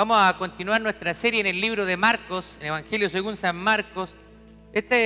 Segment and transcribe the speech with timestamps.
[0.00, 4.16] Vamos a continuar nuestra serie en el libro de Marcos, en Evangelio según San Marcos.
[4.72, 4.96] Esta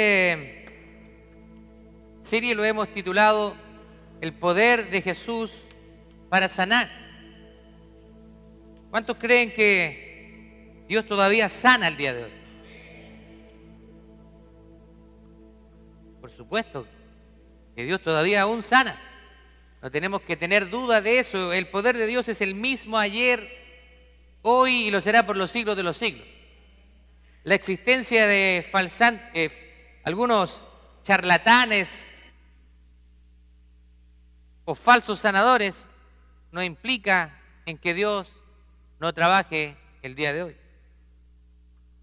[2.22, 3.57] serie lo hemos titulado
[4.21, 5.67] El poder de Jesús
[6.29, 6.88] para sanar.
[8.91, 12.32] ¿Cuántos creen que Dios todavía sana el día de hoy?
[16.20, 16.86] Por supuesto
[17.74, 18.96] que Dios todavía aún sana.
[19.82, 21.52] No tenemos que tener duda de eso.
[21.52, 23.64] El poder de Dios es el mismo ayer,
[24.46, 26.26] hoy y lo será por los siglos de los siglos.
[27.44, 30.64] La existencia de falsan, eh, algunos
[31.02, 32.08] charlatanes
[34.64, 35.88] o falsos sanadores
[36.52, 38.42] no implica en que Dios
[39.00, 40.56] no trabaje el día de hoy.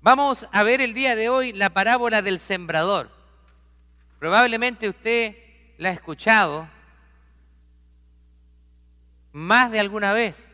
[0.01, 3.11] Vamos a ver el día de hoy la parábola del sembrador.
[4.17, 5.35] Probablemente usted
[5.77, 6.67] la ha escuchado
[9.31, 10.50] más de alguna vez.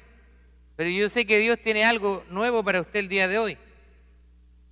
[0.77, 3.57] Pero yo sé que Dios tiene algo nuevo para usted el día de hoy.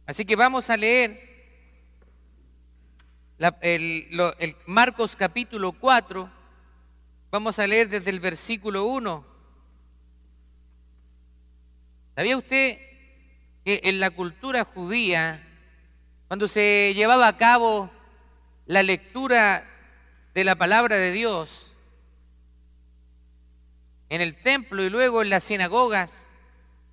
[0.05, 1.20] Así que vamos a leer
[3.62, 6.29] el, Marcos capítulo 4.
[7.31, 9.25] Vamos a leer desde el versículo 1.
[12.15, 12.77] ¿Sabía usted
[13.65, 15.41] que en la cultura judía,
[16.27, 17.90] cuando se llevaba a cabo
[18.67, 19.67] la lectura
[20.35, 21.65] de la palabra de Dios,
[24.09, 26.27] en el templo y luego en las sinagogas,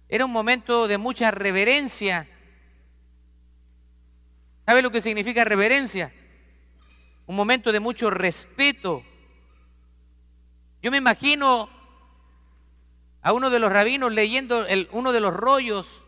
[0.08, 2.28] era un momento de mucha reverencia.
[4.66, 6.12] ¿Sabe lo que significa reverencia?
[7.26, 9.02] Un momento de mucho respeto.
[10.82, 11.70] Yo me imagino
[13.22, 16.04] a uno de los rabinos leyendo uno de los rollos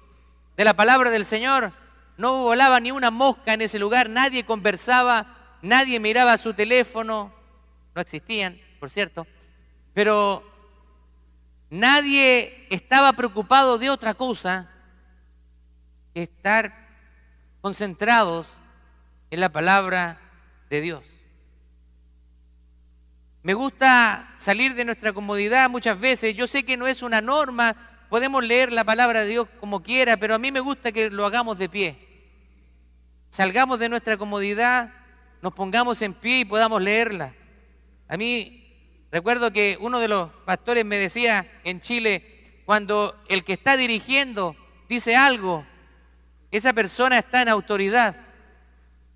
[0.56, 1.72] de la palabra del Señor.
[2.16, 7.32] No volaba ni una mosca en ese lugar, nadie conversaba, nadie miraba su teléfono,
[7.94, 9.26] no existían, por cierto,
[9.94, 10.53] pero
[11.74, 14.70] Nadie estaba preocupado de otra cosa
[16.14, 16.72] que estar
[17.60, 18.60] concentrados
[19.28, 20.20] en la palabra
[20.70, 21.04] de Dios.
[23.42, 26.36] Me gusta salir de nuestra comodidad muchas veces.
[26.36, 27.74] Yo sé que no es una norma,
[28.08, 31.26] podemos leer la palabra de Dios como quiera, pero a mí me gusta que lo
[31.26, 31.98] hagamos de pie.
[33.30, 34.92] Salgamos de nuestra comodidad,
[35.42, 37.34] nos pongamos en pie y podamos leerla.
[38.06, 38.63] A mí
[39.14, 44.56] Recuerdo que uno de los pastores me decía en Chile, cuando el que está dirigiendo
[44.88, 45.64] dice algo,
[46.50, 48.16] esa persona está en autoridad.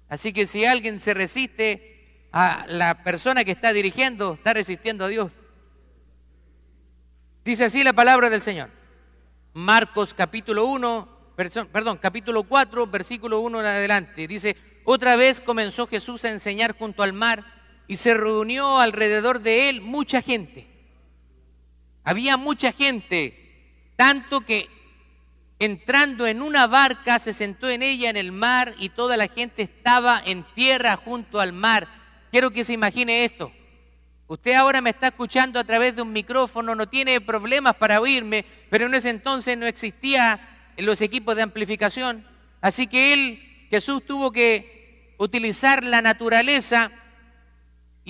[0.09, 5.09] Así que si alguien se resiste a la persona que está dirigiendo, está resistiendo a
[5.09, 5.33] Dios.
[7.45, 8.71] Dice así la palabra del Señor.
[9.53, 11.09] Marcos capítulo 1,
[11.73, 14.29] perdón, capítulo 4, versículo 1 en adelante.
[14.29, 17.58] Dice, otra vez comenzó Jesús a enseñar junto al mar
[17.89, 20.67] y se reunió alrededor de él mucha gente.
[22.05, 23.35] Había mucha gente,
[23.97, 24.69] tanto que
[25.59, 29.63] entrando en una barca se sentó en ella en el mar y toda la gente
[29.63, 31.89] estaba en tierra junto al mar.
[32.31, 33.51] Quiero que se imagine esto.
[34.27, 38.45] Usted ahora me está escuchando a través de un micrófono, no tiene problemas para oírme,
[38.69, 40.39] pero en ese entonces no existía
[40.77, 42.27] los equipos de amplificación.
[42.61, 46.93] Así que él, Jesús, tuvo que utilizar la naturaleza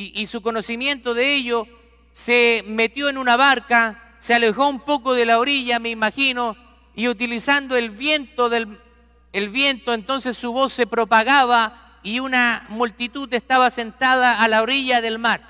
[0.00, 1.66] y, su conocimiento de ello,
[2.12, 6.56] se metió en una barca, se alejó un poco de la orilla, me imagino,
[6.94, 8.78] y utilizando el viento del
[9.32, 15.00] el viento, entonces su voz se propagaba y una multitud estaba sentada a la orilla
[15.00, 15.42] del mar.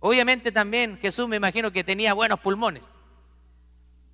[0.00, 2.84] Obviamente también Jesús me imagino que tenía buenos pulmones,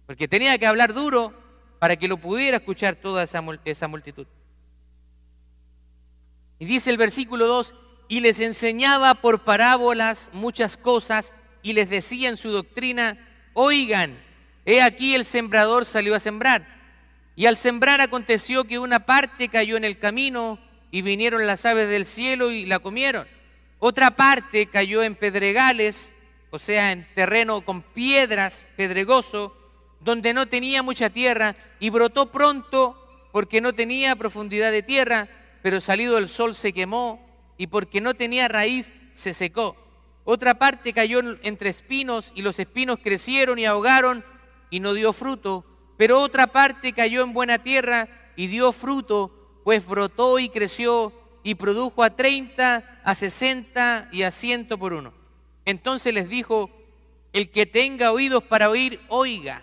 [0.07, 1.35] porque tenía que hablar duro
[1.79, 4.27] para que lo pudiera escuchar toda esa, esa multitud.
[6.59, 7.75] Y dice el versículo 2,
[8.09, 11.33] y les enseñaba por parábolas muchas cosas
[11.63, 13.19] y les decía en su doctrina,
[13.55, 14.19] oigan,
[14.67, 16.67] he aquí el sembrador salió a sembrar.
[17.37, 20.59] Y al sembrar aconteció que una parte cayó en el camino
[20.91, 23.27] y vinieron las aves del cielo y la comieron.
[23.81, 26.15] Otra parte cayó en pedregales,
[26.51, 29.57] o sea, en terreno con piedras, pedregoso,
[30.01, 33.01] donde no tenía mucha tierra y brotó pronto
[33.33, 35.29] porque no tenía profundidad de tierra,
[35.63, 39.77] pero salido el sol se quemó y porque no tenía raíz se secó.
[40.25, 44.25] Otra parte cayó entre espinos y los espinos crecieron y ahogaron
[44.71, 45.65] y no dio fruto.
[45.97, 51.13] Pero otra parte cayó en buena tierra y dio fruto, pues brotó y creció
[51.43, 55.13] y produjo a treinta, a sesenta y a ciento por uno.
[55.67, 56.71] Entonces les dijo,
[57.33, 59.63] el que tenga oídos para oír, oiga.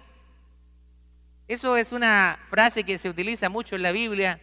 [1.47, 4.39] Eso es una frase que se utiliza mucho en la Biblia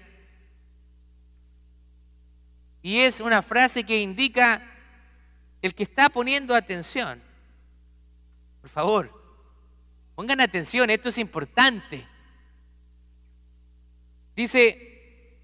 [2.88, 4.62] y es una frase que indica
[5.60, 7.20] el que está poniendo atención.
[8.62, 9.18] Por favor,
[10.18, 12.04] Pongan atención, esto es importante.
[14.34, 15.36] Dice,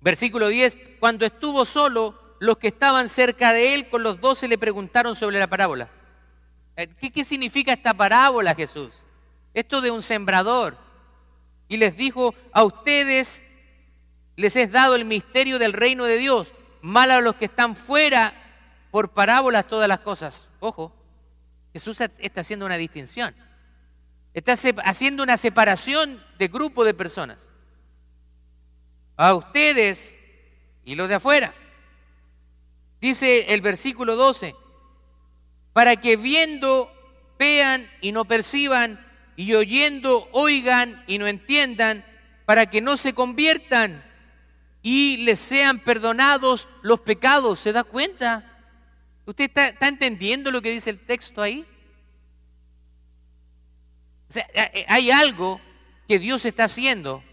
[0.00, 4.56] versículo 10, cuando estuvo solo, los que estaban cerca de él con los doce le
[4.56, 5.90] preguntaron sobre la parábola.
[6.76, 9.02] Eh, ¿Qué, ¿Qué, significa esta parábola, Jesús?
[9.52, 10.78] Esto de un sembrador.
[11.68, 13.42] Y les dijo, a ustedes
[14.36, 16.52] les es dado el misterio del reino de Dios,
[16.82, 18.34] mal a los que están fuera
[18.90, 20.48] por parábolas todas las cosas.
[20.60, 20.94] Ojo,
[21.72, 23.34] Jesús está haciendo una distinción.
[24.32, 24.54] Está
[24.84, 27.38] haciendo una separación de grupo de personas.
[29.16, 30.16] A ustedes
[30.84, 31.54] y los de afuera.
[33.00, 34.54] Dice el versículo 12,
[35.72, 36.90] para que viendo
[37.38, 39.04] vean y no perciban,
[39.36, 42.04] y oyendo oigan y no entiendan,
[42.46, 44.04] para que no se conviertan
[44.84, 47.58] y les sean perdonados los pecados.
[47.58, 48.44] ¿Se da cuenta?
[49.26, 51.66] ¿Usted está, entendiendo lo que dice el texto ahí?
[54.30, 54.46] O sea,
[54.86, 55.60] hay algo
[56.06, 57.24] que Dios está haciendo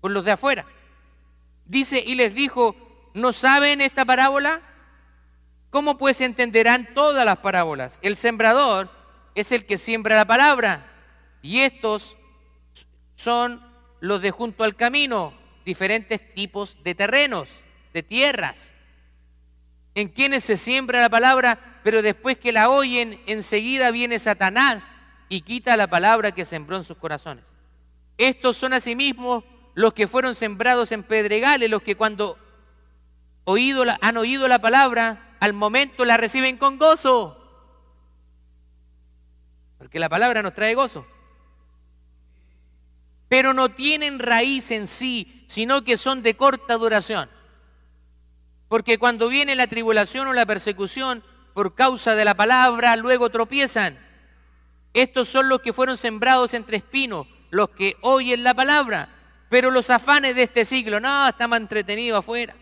[0.00, 0.64] con los de afuera.
[1.66, 2.74] Dice, y les dijo,
[3.16, 4.60] ¿No saben esta parábola?
[5.70, 7.98] ¿Cómo pues entenderán todas las parábolas?
[8.02, 8.90] El sembrador
[9.34, 10.84] es el que siembra la palabra
[11.40, 12.14] y estos
[13.14, 13.66] son
[14.00, 15.32] los de junto al camino,
[15.66, 17.60] diferentes tipos de terrenos,
[17.92, 18.72] de tierras,
[19.96, 24.88] en quienes se siembra la palabra, pero después que la oyen, enseguida viene Satanás
[25.28, 27.44] y quita la palabra que sembró en sus corazones.
[28.16, 32.38] Estos son asimismo los que fueron sembrados en pedregales, los que cuando
[33.44, 37.42] oído han oído la palabra, al momento la reciben con gozo.
[39.78, 41.06] Porque la palabra nos trae gozo.
[43.28, 47.28] Pero no tienen raíz en sí, sino que son de corta duración.
[48.68, 51.22] Porque cuando viene la tribulación o la persecución
[51.54, 53.98] por causa de la palabra, luego tropiezan.
[54.92, 59.08] Estos son los que fueron sembrados entre espinos, los que oyen la palabra.
[59.48, 62.54] Pero los afanes de este siglo, no, estamos entretenidos afuera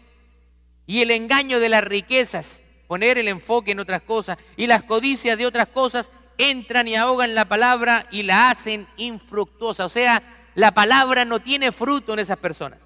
[0.87, 5.39] y el engaño de las riquezas, poner el enfoque en otras cosas, y las codicias
[5.39, 9.85] de otras cosas entran y ahogan la palabra y la hacen infructuosa.
[9.85, 10.23] O sea,
[10.55, 12.79] la palabra no tiene fruto en esas personas.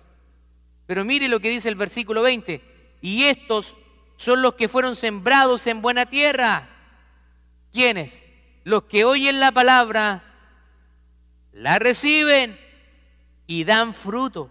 [0.87, 2.63] Pero mire lo que dice el versículo 20.
[3.03, 3.77] Y estos
[4.17, 6.69] son los que fueron sembrados en buena tierra.
[7.73, 8.25] ¿Quiénes?
[8.65, 10.23] Los que oyen la palabra,
[11.53, 12.59] la reciben
[13.47, 14.51] y dan fruto.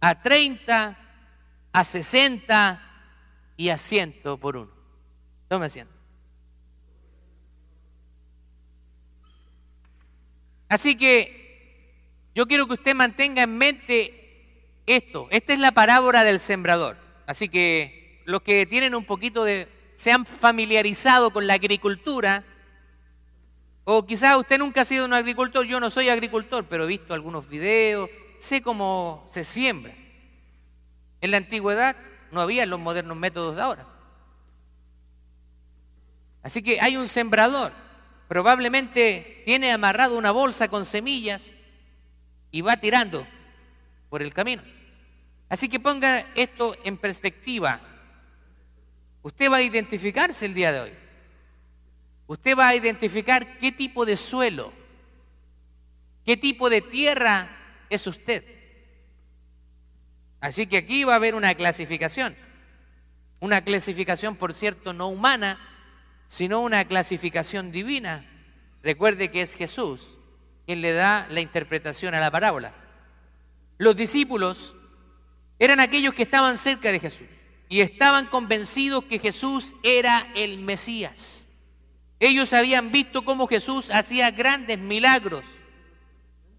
[0.00, 0.98] A 30,
[1.72, 2.82] a 60
[3.56, 4.70] y a 100 por uno.
[5.48, 5.94] Tome asiento.
[10.68, 11.43] Así que
[12.34, 14.24] yo quiero que usted mantenga en mente
[14.86, 15.28] esto.
[15.30, 16.96] Esta es la parábola del sembrador.
[17.26, 22.44] Así que los que tienen un poquito de, se han familiarizado con la agricultura,
[23.84, 27.14] o quizás usted nunca ha sido un agricultor, yo no soy agricultor, pero he visto
[27.14, 29.94] algunos videos, sé cómo se siembra.
[31.20, 31.96] En la antigüedad
[32.32, 33.86] no había los modernos métodos de ahora.
[36.42, 37.72] Así que hay un sembrador,
[38.28, 41.53] probablemente tiene amarrado una bolsa con semillas
[42.54, 43.26] y va tirando
[44.08, 44.62] por el camino.
[45.48, 47.80] Así que ponga esto en perspectiva.
[49.22, 50.92] Usted va a identificarse el día de hoy.
[52.28, 54.72] Usted va a identificar qué tipo de suelo,
[56.24, 57.50] qué tipo de tierra
[57.90, 58.44] es usted.
[60.40, 62.36] Así que aquí va a haber una clasificación.
[63.40, 65.58] Una clasificación, por cierto, no humana,
[66.28, 68.24] sino una clasificación divina.
[68.80, 70.18] Recuerde que es Jesús
[70.66, 72.72] quien le da la interpretación a la parábola.
[73.78, 74.74] Los discípulos
[75.58, 77.28] eran aquellos que estaban cerca de Jesús
[77.68, 81.46] y estaban convencidos que Jesús era el Mesías.
[82.20, 85.44] Ellos habían visto cómo Jesús hacía grandes milagros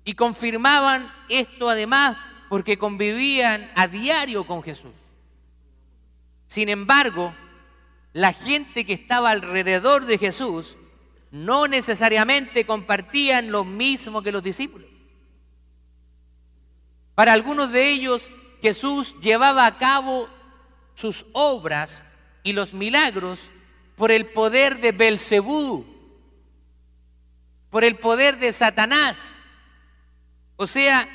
[0.03, 2.17] y confirmaban esto además
[2.49, 4.91] porque convivían a diario con Jesús.
[6.47, 7.33] Sin embargo,
[8.13, 10.77] la gente que estaba alrededor de Jesús
[11.35, 14.87] no necesariamente compartían lo mismo que los discípulos.
[17.13, 20.29] Para algunos de ellos, Jesús llevaba a cabo
[20.95, 22.05] sus obras
[22.41, 23.49] y los milagros
[23.97, 25.85] por el poder de Belcebú,
[27.69, 29.35] por el poder de Satanás.
[30.55, 31.05] O sea,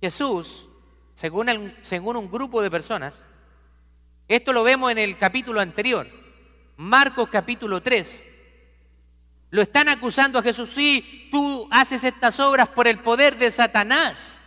[0.00, 0.68] Jesús,
[1.14, 3.24] según, según un grupo de personas,
[4.26, 6.08] esto lo vemos en el capítulo anterior,
[6.76, 8.33] Marcos capítulo 3,
[9.50, 14.40] lo están acusando a Jesús, sí, tú haces estas obras por el poder de Satanás.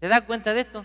[0.00, 0.84] ¿Te das cuenta de esto?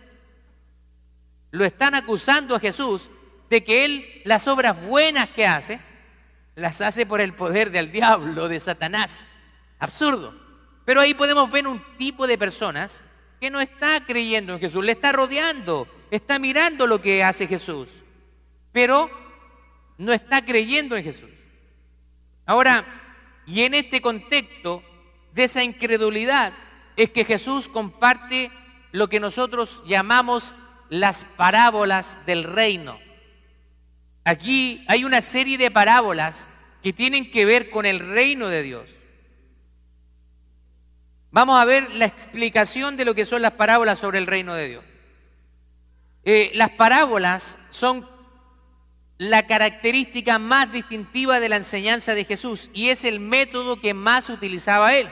[1.51, 3.09] Lo están acusando a Jesús
[3.49, 5.79] de que él las obras buenas que hace
[6.55, 9.25] las hace por el poder del diablo, de Satanás.
[9.79, 10.33] Absurdo.
[10.85, 13.03] Pero ahí podemos ver un tipo de personas
[13.39, 17.89] que no está creyendo en Jesús, le está rodeando, está mirando lo que hace Jesús,
[18.71, 19.09] pero
[19.97, 21.29] no está creyendo en Jesús.
[22.45, 22.85] Ahora,
[23.45, 24.83] y en este contexto
[25.33, 26.53] de esa incredulidad
[26.95, 28.51] es que Jesús comparte
[28.91, 30.53] lo que nosotros llamamos
[30.89, 32.99] las parábolas del reino.
[34.23, 36.47] Aquí hay una serie de parábolas
[36.81, 38.89] que tienen que ver con el reino de Dios.
[41.31, 44.67] Vamos a ver la explicación de lo que son las parábolas sobre el reino de
[44.67, 44.85] Dios.
[46.25, 48.07] Eh, las parábolas son
[49.17, 54.29] la característica más distintiva de la enseñanza de Jesús y es el método que más
[54.29, 55.09] utilizaba él.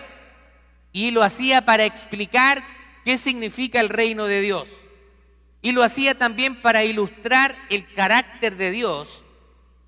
[0.92, 2.64] Y lo hacía para explicar
[3.06, 4.70] qué significa el reino de Dios.
[5.62, 9.24] Y lo hacía también para ilustrar el carácter de Dios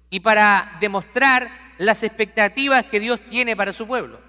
[0.10, 4.22] y para demostrar las expectativas que Dios tiene para su pueblo.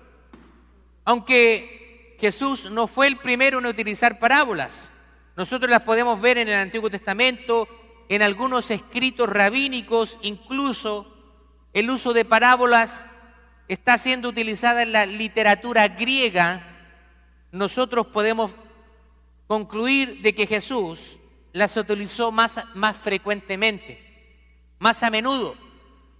[1.04, 4.92] Aunque Jesús no fue el primero en utilizar parábolas,
[5.36, 7.68] nosotros las podemos ver en el Antiguo Testamento,
[8.08, 11.06] en algunos escritos rabínicos, incluso
[11.72, 13.06] el uso de parábolas
[13.68, 16.62] está siendo utilizada en la literatura griega,
[17.50, 18.54] nosotros podemos
[19.46, 21.18] concluir de que Jesús
[21.52, 24.00] las utilizó más, más frecuentemente,
[24.78, 25.54] más a menudo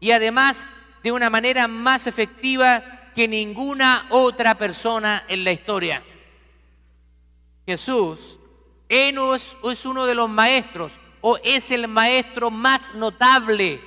[0.00, 0.66] y además
[1.02, 2.82] de una manera más efectiva
[3.14, 6.02] que ninguna otra persona en la historia.
[7.66, 8.38] Jesús
[8.88, 13.80] es, uno de los maestros o es el maestro más notable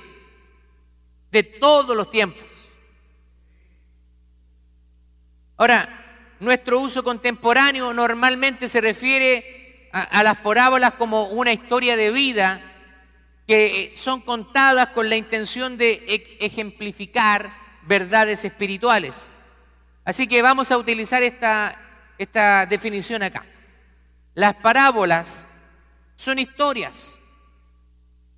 [1.30, 2.42] de todos los tiempos.
[5.56, 12.60] Ahora, nuestro uso contemporáneo normalmente se refiere a, las parábolas como una historia de vida
[13.46, 17.52] que son contadas con la intención de ejemplificar
[17.82, 19.28] verdades espirituales.
[20.04, 21.78] Así que vamos a utilizar esta,
[22.18, 23.46] esta definición acá.
[24.34, 25.46] Las parábolas
[26.16, 27.17] son historias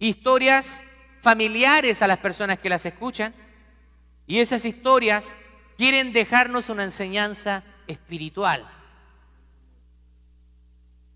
[0.00, 0.82] historias
[1.20, 3.34] familiares a las personas que las escuchan
[4.26, 5.36] y esas historias
[5.76, 8.68] quieren dejarnos una enseñanza espiritual.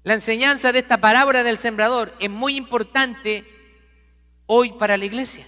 [0.05, 3.45] La enseñanza de esta parábola del sembrador es muy importante
[4.47, 5.47] hoy para la iglesia,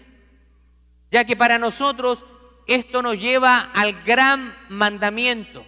[1.11, 2.25] ya que para nosotros
[2.67, 5.65] esto nos lleva al gran mandamiento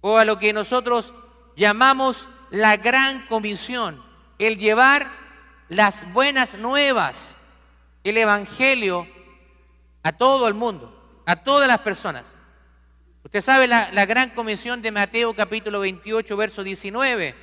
[0.00, 1.12] o a lo que nosotros
[1.56, 4.02] llamamos la gran comisión,
[4.38, 5.23] el llevar
[5.68, 7.36] las buenas nuevas,
[8.02, 9.06] el Evangelio
[10.02, 12.36] a todo el mundo, a todas las personas.
[13.24, 17.34] Usted sabe la, gran comisión de Mateo capítulo 28, verso 19,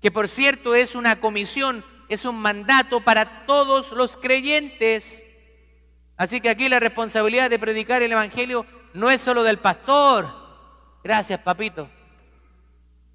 [0.00, 5.24] que por cierto es una comisión, es un mandato para todos los creyentes.
[6.16, 10.28] Así que aquí la responsabilidad de predicar el Evangelio no es solo del pastor.
[11.02, 11.88] Gracias, papito.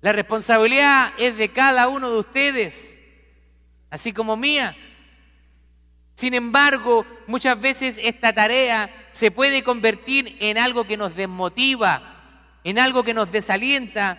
[0.02, 2.99] La responsabilidad es de cada uno de ustedes
[3.90, 4.76] así como mía.
[6.16, 12.78] Sin embargo, muchas veces esta tarea se puede convertir en algo que nos desmotiva, en
[12.78, 14.18] algo que nos desalienta,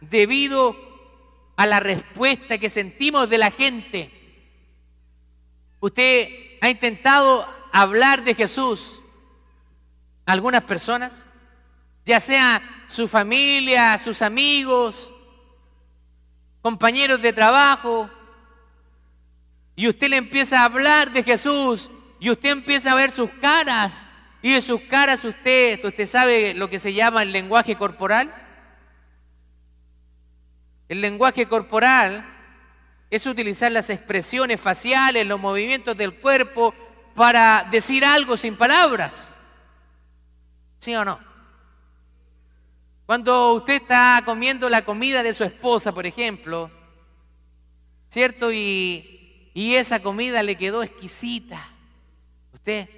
[0.00, 0.76] debido
[1.56, 4.10] a la respuesta que sentimos de la gente.
[5.80, 6.28] Usted
[6.60, 9.02] ha intentado hablar de Jesús
[10.26, 11.26] a algunas personas,
[12.04, 15.12] ya sea su familia, sus amigos,
[16.62, 18.10] compañeros de trabajo,
[19.80, 24.04] y usted le empieza a hablar de Jesús y usted empieza a ver sus caras
[24.42, 28.30] y de sus caras usted, usted sabe lo que se llama el lenguaje corporal.
[30.86, 32.26] El lenguaje corporal
[33.08, 36.74] es utilizar las expresiones faciales, los movimientos del cuerpo
[37.14, 39.34] para decir algo sin palabras.
[40.78, 41.18] ¿Sí o no?
[43.06, 46.70] Cuando usted está comiendo la comida de su esposa, por ejemplo,
[48.10, 48.52] ¿cierto?
[48.52, 49.16] Y
[49.60, 51.62] y esa comida le quedó exquisita.
[52.54, 52.88] Usted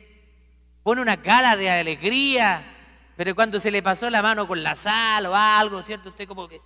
[0.85, 2.62] pone una cara de alegría,
[3.16, 6.11] pero cuando se le pasó la mano con la sal o algo, ¿cierto?
[6.11, 6.61] Usted como que...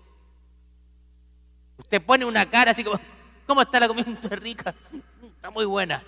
[1.79, 3.01] Usted pone una cara así como,
[3.47, 4.05] ¿cómo está la comida?
[4.23, 4.75] Está rica,
[5.23, 6.05] está muy buena.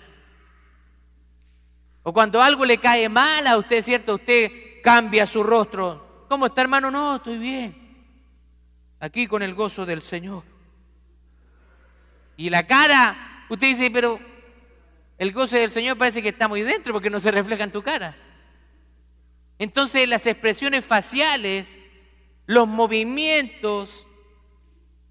[2.03, 4.15] O cuando algo le cae mal a usted, ¿cierto?
[4.15, 6.27] Usted cambia su rostro.
[6.29, 6.91] ¿Cómo está, hermano?
[6.91, 8.05] No, estoy bien.
[8.99, 10.43] Aquí con el gozo del Señor.
[12.37, 14.19] Y la cara Usted dice, pero
[15.17, 17.81] el gozo del Señor parece que está muy dentro porque no se refleja en tu
[17.81, 18.15] cara.
[19.57, 21.77] Entonces las expresiones faciales,
[22.45, 24.07] los movimientos,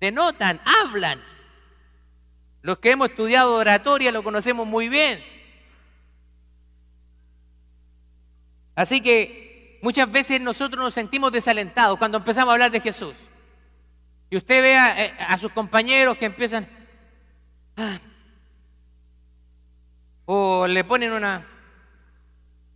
[0.00, 1.22] denotan, hablan.
[2.62, 5.22] Los que hemos estudiado oratoria lo conocemos muy bien.
[8.74, 13.14] Así que muchas veces nosotros nos sentimos desalentados cuando empezamos a hablar de Jesús.
[14.30, 16.66] Y usted ve a, eh, sus compañeros que empiezan,
[17.76, 17.98] ah,
[20.30, 21.42] o le ponen una,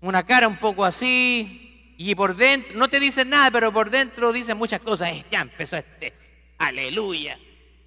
[0.01, 4.33] una cara un poco así, y por dentro, no te dicen nada, pero por dentro
[4.33, 5.11] dicen muchas cosas.
[5.11, 6.15] Eh, ya empezó este,
[6.57, 7.39] aleluya,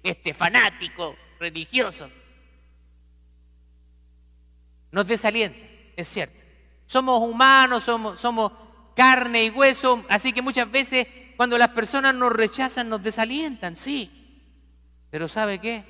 [0.04, 2.08] este fanático religioso.
[4.92, 5.58] Nos desalienta,
[5.96, 6.40] es cierto.
[6.84, 8.52] Somos humanos, somos, somos
[8.94, 14.12] carne y hueso, así que muchas veces cuando las personas nos rechazan nos desalientan, sí.
[15.10, 15.82] Pero ¿sabe qué?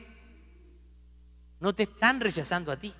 [1.60, 2.94] No te están rechazando a ti.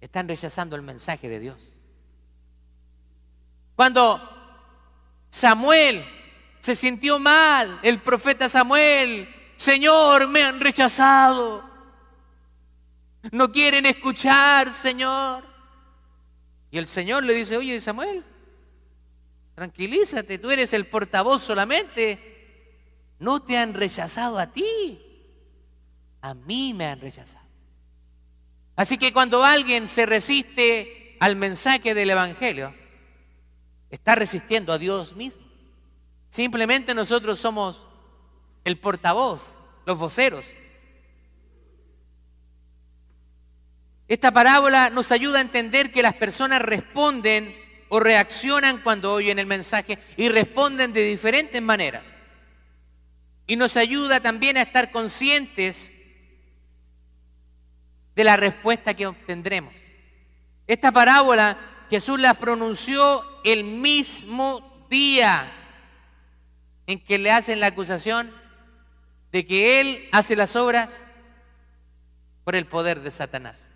[0.00, 1.76] Están rechazando el mensaje de Dios.
[3.74, 4.20] Cuando
[5.30, 6.04] Samuel
[6.60, 11.64] se sintió mal, el profeta Samuel, Señor, me han rechazado.
[13.30, 15.44] No quieren escuchar, Señor.
[16.70, 18.24] Y el Señor le dice, oye Samuel,
[19.54, 22.34] tranquilízate, tú eres el portavoz solamente.
[23.18, 25.00] No te han rechazado a ti,
[26.20, 27.45] a mí me han rechazado.
[28.76, 32.74] Así que cuando alguien se resiste al mensaje del Evangelio,
[33.90, 35.46] está resistiendo a Dios mismo.
[36.28, 37.82] Simplemente nosotros somos
[38.64, 39.56] el portavoz,
[39.86, 40.46] los voceros.
[44.08, 47.56] Esta parábola nos ayuda a entender que las personas responden
[47.88, 52.04] o reaccionan cuando oyen el mensaje y responden de diferentes maneras.
[53.46, 55.92] Y nos ayuda también a estar conscientes
[58.16, 59.74] de la respuesta que obtendremos.
[60.66, 61.56] Esta parábola
[61.90, 65.52] Jesús la pronunció el mismo día
[66.86, 68.32] en que le hacen la acusación
[69.32, 71.02] de que Él hace las obras
[72.44, 73.68] por el poder de Satanás.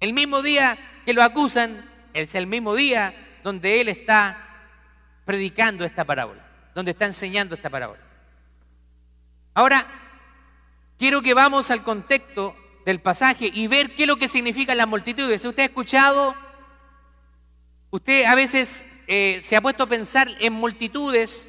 [0.00, 3.14] El mismo día que lo acusan, es el mismo día
[3.44, 4.46] donde Él está
[5.24, 8.00] predicando esta parábola, donde está enseñando esta parábola.
[9.54, 9.86] Ahora,
[10.98, 14.88] quiero que vamos al contexto del pasaje y ver qué es lo que significan las
[14.88, 15.44] multitudes.
[15.44, 16.34] Usted ha escuchado,
[17.90, 21.48] usted a veces eh, se ha puesto a pensar en multitudes.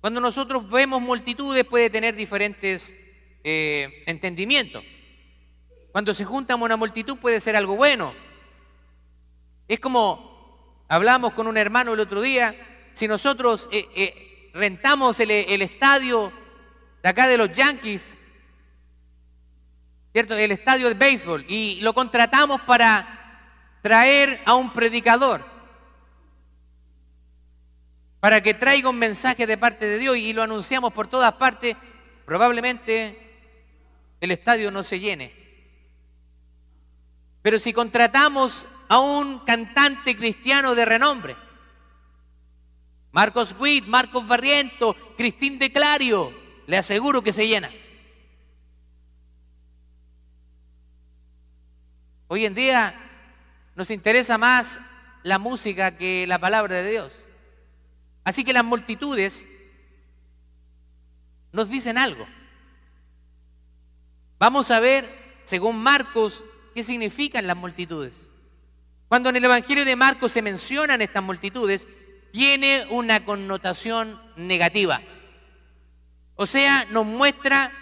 [0.00, 2.94] Cuando nosotros vemos multitudes puede tener diferentes
[3.42, 4.84] eh, entendimientos.
[5.90, 8.12] Cuando se junta una multitud puede ser algo bueno.
[9.68, 12.54] Es como hablamos con un hermano el otro día,
[12.92, 16.32] si nosotros eh, rentamos el, el estadio
[17.02, 18.16] de acá de los Yankees,
[20.16, 20.34] ¿cierto?
[20.34, 23.52] El estadio de béisbol y lo contratamos para
[23.82, 25.44] traer a un predicador,
[28.18, 31.76] para que traiga un mensaje de parte de Dios y lo anunciamos por todas partes,
[32.24, 33.36] probablemente
[34.18, 35.34] el estadio no se llene.
[37.42, 41.36] Pero si contratamos a un cantante cristiano de renombre,
[43.12, 46.32] Marcos Witt, Marcos Barriento, Cristín de Clario,
[46.66, 47.70] le aseguro que se llena.
[52.28, 52.94] Hoy en día
[53.74, 54.80] nos interesa más
[55.22, 57.22] la música que la palabra de Dios.
[58.24, 59.44] Así que las multitudes
[61.52, 62.26] nos dicen algo.
[64.38, 65.08] Vamos a ver,
[65.44, 68.28] según Marcos, qué significan las multitudes.
[69.08, 71.86] Cuando en el Evangelio de Marcos se mencionan estas multitudes,
[72.32, 75.00] tiene una connotación negativa.
[76.34, 77.72] O sea, nos muestra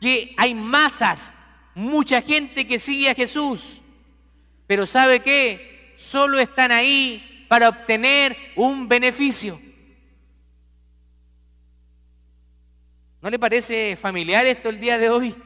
[0.00, 1.32] que hay masas,
[1.78, 3.80] mucha gente que sigue a Jesús,
[4.66, 5.92] pero ¿sabe qué?
[5.96, 9.60] Solo están ahí para obtener un beneficio.
[13.22, 15.36] ¿No le parece familiar esto el día de hoy?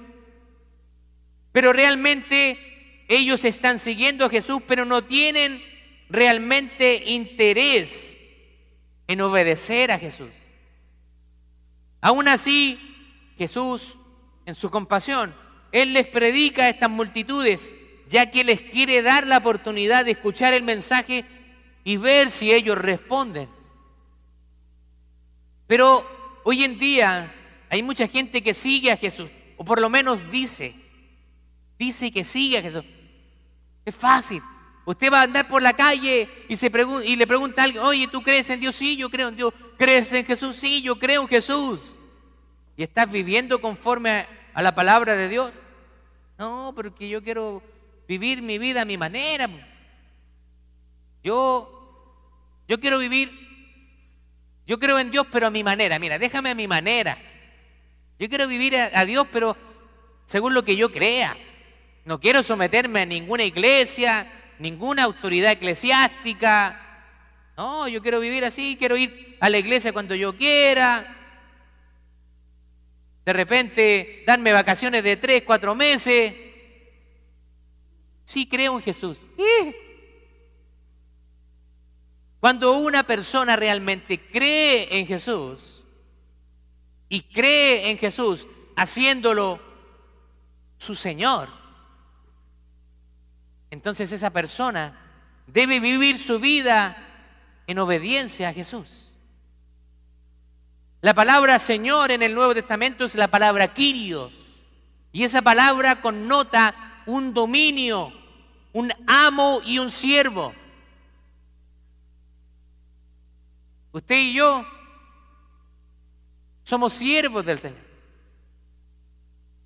[1.52, 5.62] Pero realmente ellos están siguiendo a Jesús, pero no tienen
[6.08, 8.16] realmente interés
[9.06, 10.32] en obedecer a Jesús.
[12.00, 12.78] Aún así,
[13.36, 13.98] Jesús,
[14.46, 15.41] en su compasión,
[15.72, 17.72] Él les predica a estas multitudes,
[18.08, 21.24] ya que les quiere dar la oportunidad de escuchar el mensaje
[21.82, 23.48] y ver si ellos responden.
[25.66, 26.06] Pero
[26.44, 27.34] hoy en día
[27.70, 30.74] hay mucha gente que sigue a Jesús, o por lo menos dice,
[31.78, 32.84] dice que sigue a Jesús.
[33.84, 34.42] Es fácil.
[34.84, 36.70] Usted va a andar por la calle y, se
[37.04, 38.74] y le pregunta a alguien, oye, ¿tú crees en Dios?
[38.74, 39.54] Sí, yo creo en Dios.
[39.78, 40.56] ¿Crees en Jesús?
[40.56, 41.96] Sí, yo creo en Jesús.
[42.76, 45.52] ¿Y estás viviendo conforme a, la palabra de Dios?
[46.42, 47.62] No, porque yo quiero
[48.08, 49.48] vivir mi vida a mi manera.
[51.22, 53.30] Yo, yo quiero vivir,
[54.66, 56.00] yo creo en Dios, pero a mi manera.
[56.00, 57.16] Mira, déjame a mi manera.
[58.18, 59.56] Yo quiero vivir a Dios, pero
[60.24, 61.36] según lo que yo crea.
[62.04, 64.26] No quiero someterme a ninguna iglesia,
[64.58, 67.06] ninguna autoridad eclesiástica.
[67.56, 71.21] No, yo quiero vivir así, quiero ir a la iglesia cuando yo quiera.
[73.24, 76.34] De repente, darme vacaciones de tres, cuatro meses.
[78.24, 79.18] Sí creo en Jesús.
[82.40, 85.84] Cuando una persona realmente cree en Jesús
[87.08, 89.60] y cree en Jesús haciéndolo
[90.78, 91.48] su Señor,
[93.70, 94.98] entonces esa persona
[95.46, 96.96] debe vivir su vida
[97.66, 99.01] en obediencia a Jesús.
[101.02, 104.60] La palabra Señor en el Nuevo Testamento es la palabra Kyrios.
[105.10, 108.12] Y esa palabra connota un dominio,
[108.72, 110.54] un amo y un siervo.
[113.90, 114.64] Usted y yo
[116.62, 117.82] somos siervos del Señor.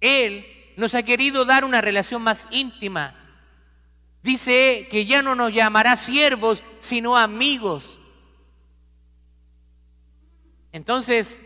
[0.00, 0.46] Él
[0.78, 3.14] nos ha querido dar una relación más íntima.
[4.22, 7.95] Dice que ya no nos llamará siervos, sino amigos.
[10.76, 11.40] Entonces,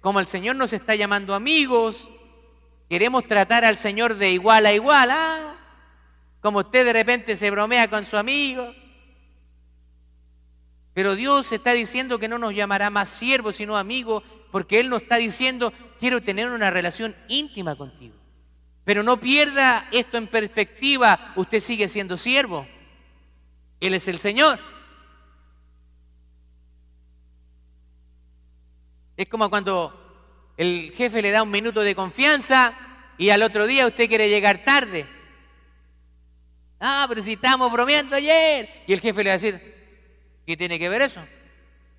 [0.00, 2.08] como el Señor nos está llamando amigos,
[2.88, 5.10] queremos tratar al Señor de igual a igual.
[5.10, 5.56] Ah,
[6.40, 8.72] como usted de repente se bromea con su amigo.
[10.94, 15.02] Pero Dios está diciendo que no nos llamará más siervos, sino amigos, porque Él nos
[15.02, 18.14] está diciendo, quiero tener una relación íntima contigo.
[18.84, 22.64] Pero no pierda esto en perspectiva, usted sigue siendo siervo.
[23.80, 24.60] Él es el Señor.
[29.18, 32.72] Es como cuando el jefe le da un minuto de confianza
[33.18, 35.06] y al otro día usted quiere llegar tarde.
[36.80, 38.84] Ah, pero si estamos bromeando ayer.
[38.86, 39.78] Y el jefe le va a decir,
[40.48, 41.22] ¿Qué tiene que ver eso?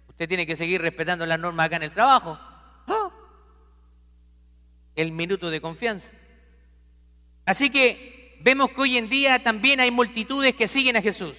[0.07, 2.39] Usted tiene que seguir respetando las normas acá en el trabajo.
[4.95, 6.11] El minuto de confianza.
[7.45, 11.37] Así que vemos que hoy en día también hay multitudes que siguen a Jesús.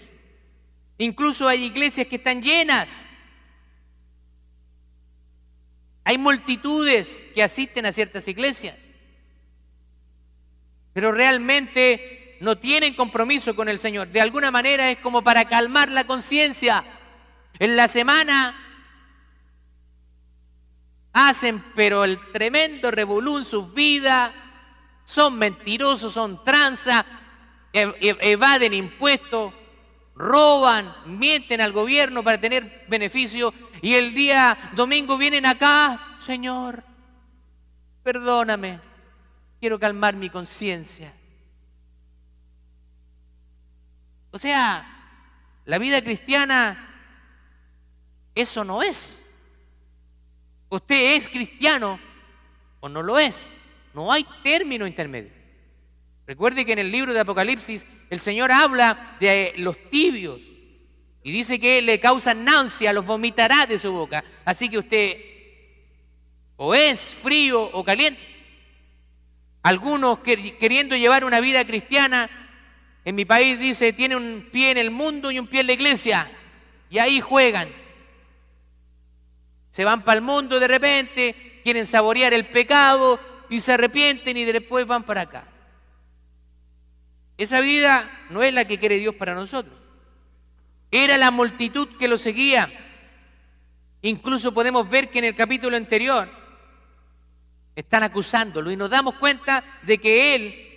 [0.99, 3.07] Incluso hay iglesias que están llenas.
[6.04, 8.76] Hay multitudes que asisten a ciertas iglesias.
[10.92, 14.08] Pero realmente no tienen compromiso con el Señor.
[14.08, 16.84] De alguna manera es como para calmar la conciencia.
[17.58, 18.66] En la semana
[21.12, 24.32] hacen pero el tremendo revolú en sus vidas,
[25.04, 27.04] son mentirosos, son tranza,
[27.72, 29.52] e, e, evaden impuestos,
[30.20, 36.85] roban, mienten al gobierno para tener beneficio y el día domingo vienen acá, Señor,
[38.02, 38.80] perdóname,
[39.59, 41.14] quiero calmar mi conciencia.
[44.30, 44.87] O sea,
[45.64, 46.87] la vida cristiana
[48.35, 49.24] eso no es.
[50.68, 51.98] Usted es cristiano
[52.80, 53.48] o no lo es.
[53.94, 55.39] No hay término intermedio.
[56.31, 60.40] Recuerde que en el libro de Apocalipsis el Señor habla de los tibios
[61.25, 64.23] y dice que le causan náusea, los vomitará de su boca.
[64.45, 65.16] Así que usted
[66.55, 68.23] o es frío o caliente.
[69.64, 72.31] Algunos queriendo llevar una vida cristiana,
[73.05, 75.73] en mi país dice, tiene un pie en el mundo y un pie en la
[75.73, 76.31] iglesia.
[76.90, 77.69] Y ahí juegan.
[79.71, 84.45] Se van para el mundo de repente, quieren saborear el pecado y se arrepienten y
[84.45, 85.45] después van para acá.
[87.40, 89.74] Esa vida no es la que quiere Dios para nosotros.
[90.90, 92.70] Era la multitud que lo seguía.
[94.03, 96.29] Incluso podemos ver que en el capítulo anterior
[97.74, 100.68] están acusándolo y nos damos cuenta de que él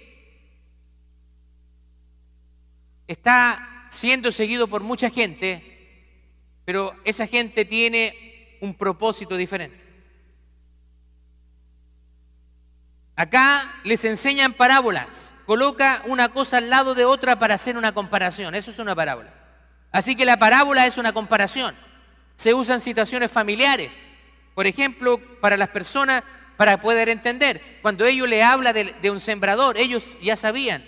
[3.08, 6.08] está siendo seguido por mucha gente,
[6.64, 9.84] pero esa gente tiene un propósito diferente.
[13.18, 15.33] Acá les enseñan parábolas.
[15.46, 18.56] Coloca una cosa al lado de otra para hacer una comparación.
[18.56, 19.34] Eso es una parábola.
[19.92, 21.76] Así que la parábola es una comparación.
[22.36, 23.92] Se usan situaciones familiares.
[24.56, 26.24] Por ejemplo, para las personas,
[26.58, 27.80] para poder entender.
[27.82, 30.84] Cuando ellos le habla de, de un sembrador, ellos ya sabían,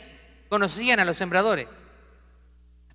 [0.50, 1.68] conocían a los sembradores.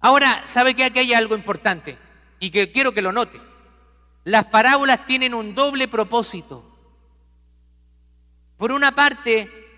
[0.00, 1.98] Ahora, ¿sabe que aquí hay algo importante?
[2.38, 3.40] Y que quiero que lo note.
[4.24, 6.66] Las parábolas tienen un doble propósito.
[8.56, 9.69] Por una parte,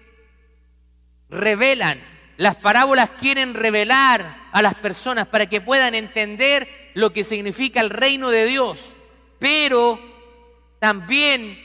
[1.33, 2.01] revelan,
[2.37, 7.91] las parábolas quieren revelar a las personas para que puedan entender lo que significa el
[7.91, 8.95] reino de Dios,
[9.39, 9.99] pero
[10.79, 11.59] también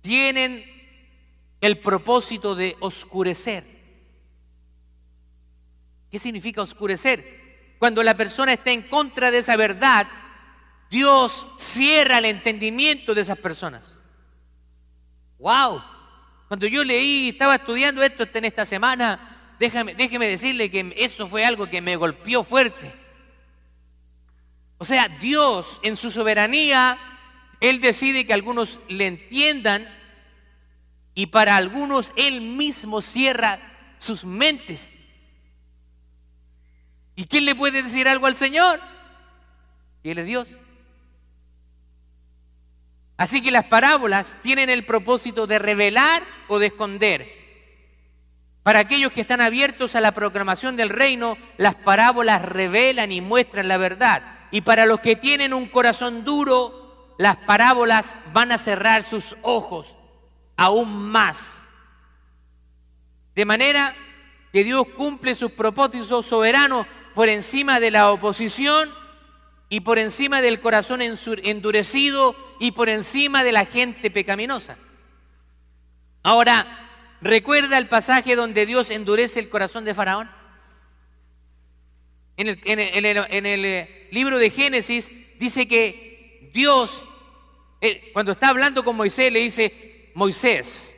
[0.00, 0.64] tienen
[1.60, 3.64] el propósito de oscurecer.
[6.10, 7.76] ¿Qué significa oscurecer?
[7.78, 10.06] Cuando la persona está en contra de esa verdad,
[10.90, 13.94] Dios cierra el entendimiento de esas personas.
[15.38, 15.93] ¡Wow!
[16.48, 21.44] Cuando yo leí, estaba estudiando esto en esta semana, déjame, déjeme decirle que eso fue
[21.44, 22.92] algo que me golpeó fuerte.
[24.78, 26.98] O sea, Dios en su soberanía,
[27.60, 29.88] Él decide que algunos le entiendan
[31.14, 33.60] y para algunos Él mismo cierra
[33.98, 34.92] sus mentes.
[37.16, 38.80] ¿Y quién le puede decir algo al Señor?
[40.02, 40.60] Y Él es Dios.
[43.16, 47.44] Así que las parábolas tienen el propósito de revelar o de esconder.
[48.62, 53.68] Para aquellos que están abiertos a la proclamación del reino, las parábolas revelan y muestran
[53.68, 54.22] la verdad.
[54.50, 59.96] Y para los que tienen un corazón duro, las parábolas van a cerrar sus ojos
[60.56, 61.62] aún más.
[63.34, 63.94] De manera
[64.52, 68.90] que Dios cumple sus propósitos soberanos por encima de la oposición
[69.74, 74.76] y por encima del corazón endurecido y por encima de la gente pecaminosa.
[76.22, 80.30] Ahora, ¿recuerda el pasaje donde Dios endurece el corazón de Faraón?
[82.36, 85.10] En el, en el eh, libro de Génesis
[85.40, 87.04] dice que Dios,
[87.80, 90.96] eh, cuando está hablando con Moisés, le dice, Moisés,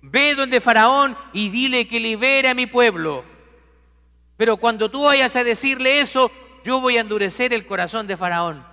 [0.00, 3.24] ve donde Faraón y dile que libere a mi pueblo.
[4.36, 6.30] Pero cuando tú vayas a decirle eso,
[6.64, 8.64] yo voy a endurecer el corazón de Faraón.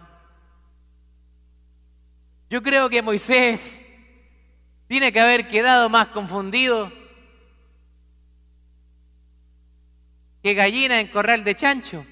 [2.50, 3.84] Yo creo que Moisés
[4.88, 6.92] tiene que haber quedado más confundido
[10.42, 12.06] que gallina en corral de chancho.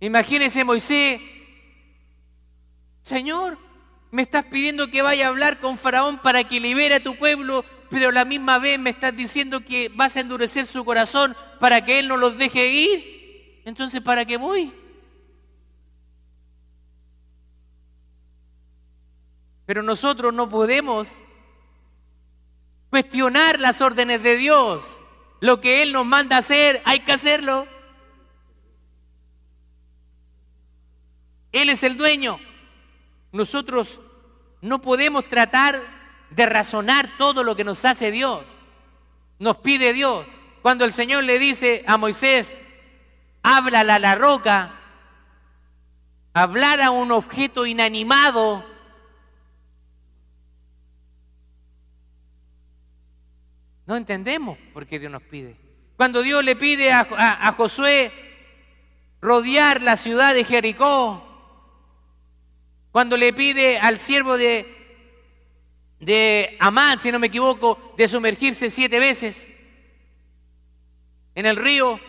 [0.00, 1.20] Imagínese Moisés,
[3.02, 3.58] Señor,
[4.10, 7.64] me estás pidiendo que vaya a hablar con Faraón para que libere a tu pueblo,
[7.90, 11.98] pero la misma vez me estás diciendo que vas a endurecer su corazón para que
[11.98, 13.62] Él no los deje ir.
[13.64, 14.72] Entonces, ¿para qué voy?
[19.66, 21.20] Pero nosotros no podemos
[22.90, 25.00] cuestionar las órdenes de Dios.
[25.40, 27.66] Lo que Él nos manda hacer, hay que hacerlo.
[31.50, 32.38] Él es el dueño.
[33.32, 34.00] Nosotros
[34.60, 35.99] no podemos tratar
[36.30, 38.44] de razonar todo lo que nos hace Dios,
[39.38, 40.26] nos pide Dios.
[40.62, 42.60] Cuando el Señor le dice a Moisés,
[43.42, 44.74] háblala a la roca,
[46.32, 48.64] hablar a un objeto inanimado,
[53.86, 55.56] no entendemos por qué Dios nos pide.
[55.96, 58.12] Cuando Dios le pide a, a Josué
[59.20, 61.26] rodear la ciudad de Jericó,
[62.92, 64.79] cuando le pide al siervo de,
[66.00, 69.50] de Amán, si no me equivoco, de sumergirse siete veces
[71.34, 72.00] en el río,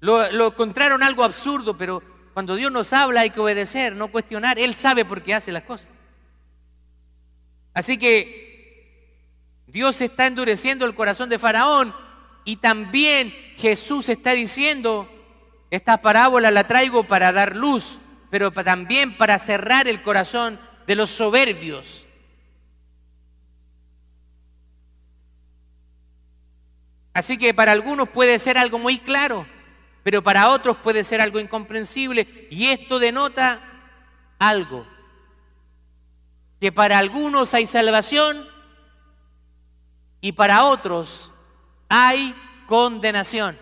[0.00, 4.58] lo, lo encontraron algo absurdo, pero cuando Dios nos habla hay que obedecer, no cuestionar.
[4.58, 5.90] Él sabe por qué hace las cosas.
[7.74, 11.94] Así que Dios está endureciendo el corazón de Faraón
[12.44, 15.08] y también Jesús está diciendo,
[15.70, 21.10] esta parábola la traigo para dar luz pero también para cerrar el corazón de los
[21.10, 22.06] soberbios.
[27.12, 29.44] Así que para algunos puede ser algo muy claro,
[30.02, 32.48] pero para otros puede ser algo incomprensible.
[32.50, 33.60] Y esto denota
[34.38, 34.86] algo,
[36.58, 38.48] que para algunos hay salvación
[40.22, 41.34] y para otros
[41.90, 42.34] hay
[42.66, 43.58] condenación.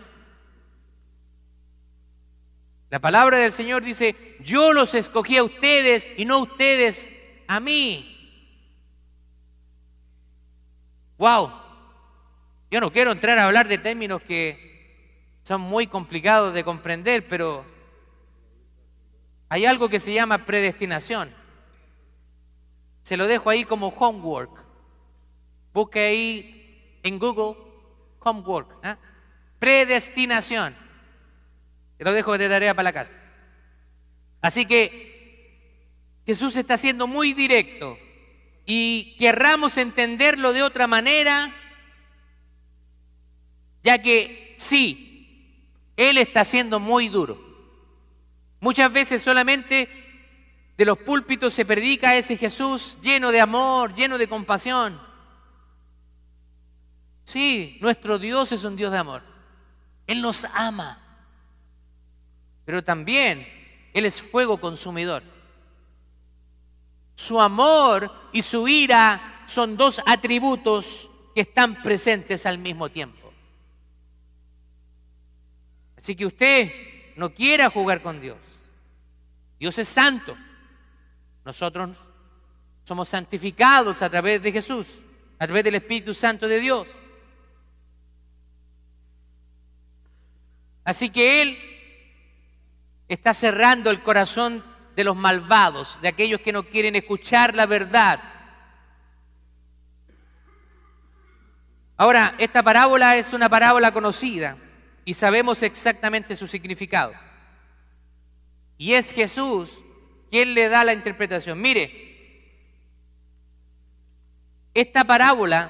[2.89, 7.16] La palabra del Señor dice, yo los escogí a ustedes y no ustedes
[7.47, 8.13] a mí.
[11.17, 11.51] Wow.
[12.69, 14.67] Yo no quiero entrar a hablar de términos que
[15.43, 17.65] son muy complicados de comprender, pero
[19.49, 21.33] hay algo que se llama predestinación.
[23.01, 24.65] Se lo dejo ahí como homework.
[25.73, 27.55] Busque ahí en Google
[28.19, 28.69] homework.
[28.83, 28.95] ¿eh?
[29.59, 30.75] Predestinación.
[31.97, 33.15] Te lo dejo de tarea para la casa.
[34.41, 35.16] Así que
[36.27, 37.97] Jesús está siendo muy directo
[38.67, 41.51] y querramos entenderlo de otra manera,
[43.81, 45.63] ya que sí,
[45.95, 47.43] Él está siendo muy duro.
[48.59, 49.89] Muchas veces solamente
[50.77, 55.01] de los púlpitos se predica ese Jesús lleno de amor, lleno de compasión.
[57.23, 59.23] Sí, nuestro Dios es un Dios de amor.
[60.05, 61.05] Él nos ama
[62.67, 63.47] pero también
[63.93, 65.23] Él es fuego consumidor.
[67.17, 73.33] Su amor y su ira son dos atributos que están presentes al mismo tiempo.
[75.97, 76.71] Así que usted
[77.15, 78.37] no quiera jugar con Dios.
[79.59, 80.37] Dios es santo.
[81.43, 81.97] Nosotros
[82.83, 85.01] somos santificados a través de Jesús.
[85.39, 86.87] a través del Espíritu Santo de Dios.
[90.83, 91.57] Así que Él
[93.07, 94.63] está cerrando el corazón
[94.97, 98.19] de los malvados, de aquellos que no quieren escuchar la verdad.
[101.95, 104.57] Ahora, esta parábola es una parábola conocida
[105.05, 107.13] y sabemos exactamente su significado.
[108.79, 109.83] Y es Jesús
[110.31, 111.61] quien le da la interpretación.
[111.61, 112.55] Mire,
[114.73, 115.69] esta parábola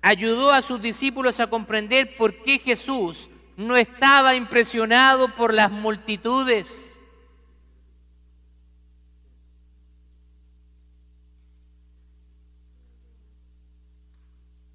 [0.00, 6.91] ayudó a sus discípulos a comprender por qué Jesús no estaba impresionado por las multitudes.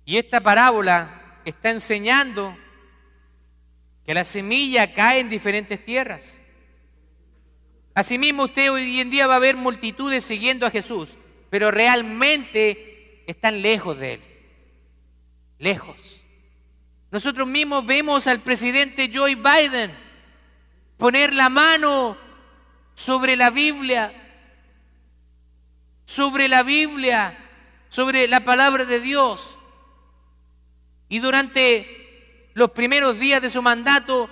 [0.07, 2.57] Y esta parábola está enseñando
[4.05, 6.39] que la semilla cae en diferentes tierras.
[7.93, 11.17] Asimismo, usted hoy en día va a ver multitudes siguiendo a Jesús,
[11.49, 14.21] pero realmente están lejos de Él.
[15.59, 16.21] Lejos.
[17.11, 19.91] Nosotros mismos vemos al presidente Joe Biden
[20.95, 22.17] poner la mano
[22.93, 24.13] sobre la Biblia,
[26.05, 27.37] sobre la Biblia,
[27.89, 29.56] sobre la palabra de Dios.
[31.09, 34.29] Y durante los primeros días de su mandato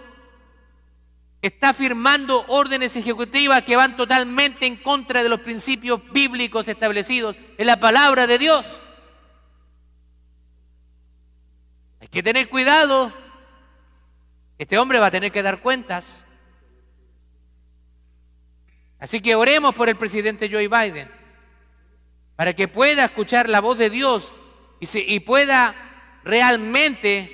[1.42, 7.68] está firmando órdenes ejecutivas que van totalmente en contra de los principios bíblicos establecidos en
[7.68, 8.82] la palabra de Dios.
[12.02, 13.14] Hay que tener cuidado.
[14.58, 16.26] Este hombre va a tener que dar cuentas.
[18.98, 21.12] Así que oremos por el presidente Joe Biden,
[22.36, 24.34] para que pueda escuchar la voz de Dios
[24.80, 25.85] y, y pueda
[26.26, 27.32] realmente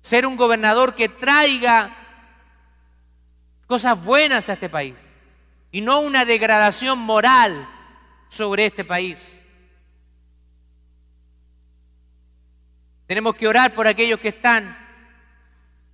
[0.00, 1.96] ser un gobernador que traiga
[3.66, 5.08] cosas buenas a este país
[5.70, 7.66] y no una degradación moral
[8.28, 9.42] sobre este país.
[13.06, 14.76] Tenemos que orar por aquellos que están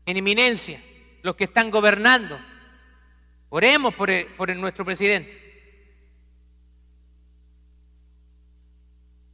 [0.07, 0.83] en inminencia,
[1.23, 2.41] los que están gobernando.
[3.51, 5.48] Oremos por, por nuestro presidente.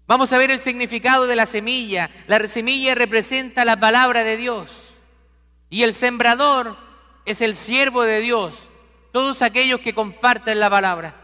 [0.07, 2.11] Vamos a ver el significado de la semilla.
[2.27, 4.95] La semilla representa la palabra de Dios.
[5.71, 6.77] Y el sembrador
[7.25, 8.69] es el siervo de Dios.
[9.13, 11.15] Todos aquellos que comparten la palabra.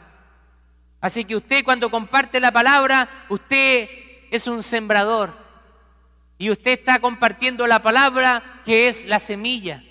[1.01, 3.89] Así que usted cuando comparte la palabra, usted
[4.31, 5.35] es un sembrador.
[6.39, 9.85] Y usted está compartiendo la palabra que es la semilla.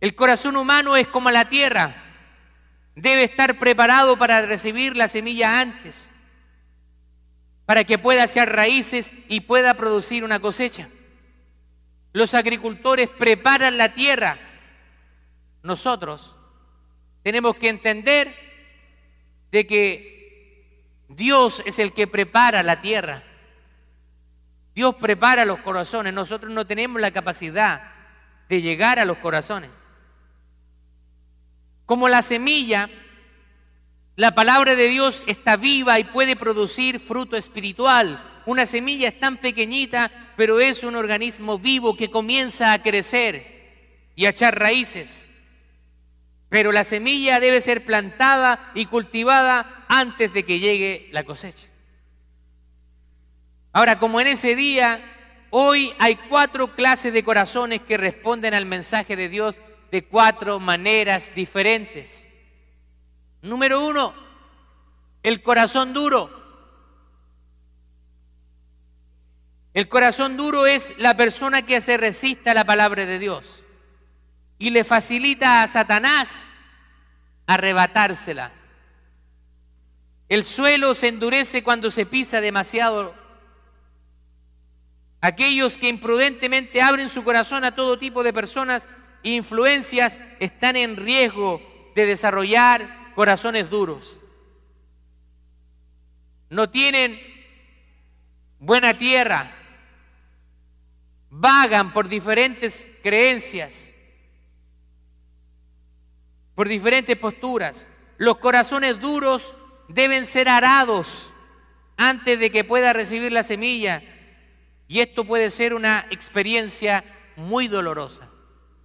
[0.00, 2.07] El corazón humano es como la tierra
[3.00, 6.10] debe estar preparado para recibir la semilla antes,
[7.64, 10.88] para que pueda hacer raíces y pueda producir una cosecha.
[12.12, 14.38] Los agricultores preparan la tierra.
[15.62, 16.36] Nosotros
[17.22, 18.34] tenemos que entender
[19.52, 23.22] de que Dios es el que prepara la tierra.
[24.74, 26.12] Dios prepara los corazones.
[26.12, 27.92] Nosotros no tenemos la capacidad
[28.48, 29.70] de llegar a los corazones.
[31.88, 32.90] Como la semilla,
[34.14, 38.42] la palabra de Dios está viva y puede producir fruto espiritual.
[38.44, 44.26] Una semilla es tan pequeñita, pero es un organismo vivo que comienza a crecer y
[44.26, 45.28] a echar raíces.
[46.50, 51.68] Pero la semilla debe ser plantada y cultivada antes de que llegue la cosecha.
[53.72, 55.00] Ahora, como en ese día,
[55.48, 61.32] hoy hay cuatro clases de corazones que responden al mensaje de Dios de cuatro maneras
[61.34, 62.26] diferentes.
[63.42, 64.14] Número uno,
[65.22, 66.36] el corazón duro.
[69.74, 73.64] El corazón duro es la persona que se resiste a la palabra de Dios
[74.58, 76.50] y le facilita a Satanás
[77.46, 78.52] arrebatársela.
[80.28, 83.14] El suelo se endurece cuando se pisa demasiado.
[85.20, 88.88] Aquellos que imprudentemente abren su corazón a todo tipo de personas
[89.22, 91.60] influencias están en riesgo
[91.94, 94.22] de desarrollar corazones duros.
[96.50, 97.20] No tienen
[98.58, 99.52] buena tierra,
[101.30, 103.94] vagan por diferentes creencias,
[106.54, 107.86] por diferentes posturas.
[108.16, 109.54] Los corazones duros
[109.88, 111.32] deben ser arados
[111.96, 114.02] antes de que pueda recibir la semilla.
[114.88, 117.04] Y esto puede ser una experiencia
[117.36, 118.30] muy dolorosa.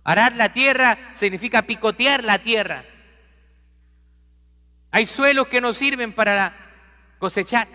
[0.03, 2.83] Arar la tierra significa picotear la tierra.
[4.91, 6.53] Hay suelos que no sirven para
[7.19, 7.67] cosechar.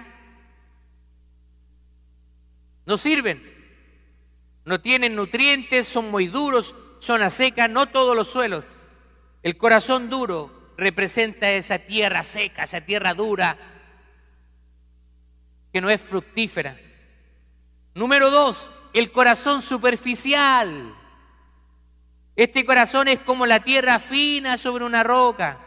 [2.85, 3.43] No sirven.
[4.64, 8.64] No tienen nutrientes, son muy duros, son a seca, no todos los suelos.
[9.43, 13.57] El corazón duro representa esa tierra seca, esa tierra dura,
[15.72, 16.79] que no es fructífera.
[17.95, 20.95] Número dos, el corazón superficial.
[22.39, 25.59] Este corazón es como la tierra fina sobre una roca.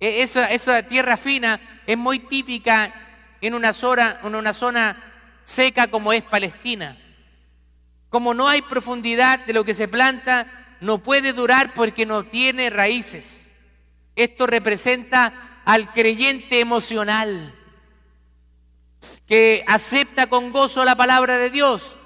[0.00, 2.94] E, esa, tierra fina es muy típica
[3.42, 4.96] en una, zona, en una zona
[5.44, 6.96] seca como es Palestina.
[8.08, 10.46] Como no hay profundidad de lo que se planta,
[10.80, 13.52] no puede durar porque no tiene raíces.
[14.16, 17.54] Esto representa al creyente emocional
[19.26, 21.98] que acepta con gozo la palabra de Dios,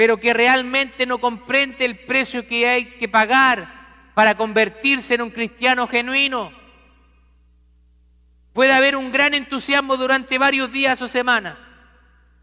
[0.00, 5.30] pero que realmente no comprende el precio que hay que pagar para convertirse en un
[5.30, 6.52] cristiano genuino.
[8.54, 11.58] Puede haber un gran entusiasmo durante varios días o semanas.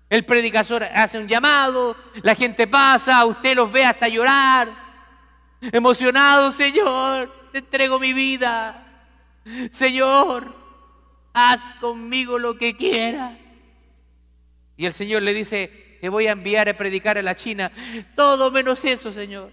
[0.08, 4.70] El predicador hace un llamado, la gente pasa, usted los ve hasta llorar,
[5.60, 8.86] emocionado, Señor, te entrego mi vida.
[9.72, 10.56] Señor,
[11.34, 13.36] haz conmigo lo que quieras.
[14.78, 17.72] Y el Señor le dice, te voy a enviar a predicar a la China.
[18.16, 19.52] Todo menos eso, Señor.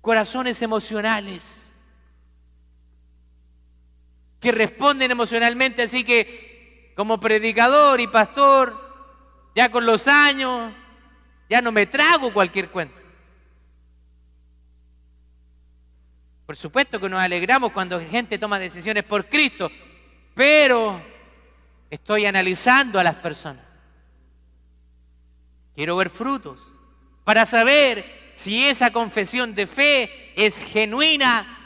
[0.00, 1.82] Corazones emocionales
[4.40, 8.78] que responden emocionalmente, así que como predicador y pastor,
[9.56, 10.70] ya con los años,
[11.48, 12.94] ya no me trago cualquier cuento.
[16.44, 19.70] Por supuesto que nos alegramos cuando gente toma decisiones por Cristo,
[20.34, 21.00] pero
[21.94, 23.62] Estoy analizando a las personas.
[25.76, 26.60] Quiero ver frutos
[27.22, 31.56] para saber si esa confesión de fe es genuina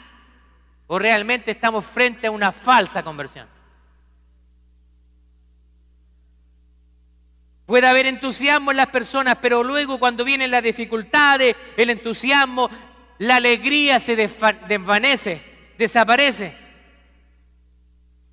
[0.85, 3.47] o realmente estamos frente a una falsa conversión.
[7.65, 12.69] Puede haber entusiasmo en las personas, pero luego cuando vienen las dificultades, el entusiasmo,
[13.17, 15.41] la alegría se desvanece,
[15.75, 16.68] desaparece.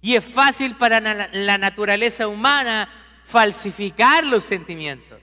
[0.07, 2.89] Y es fácil para la naturaleza humana
[3.25, 5.21] falsificar los sentimientos.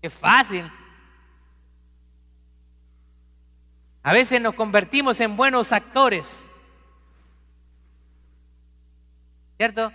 [0.00, 0.70] Es fácil.
[4.04, 6.48] A veces nos convertimos en buenos actores.
[9.56, 9.92] ¿Cierto?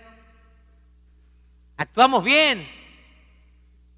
[1.78, 2.68] Actuamos bien.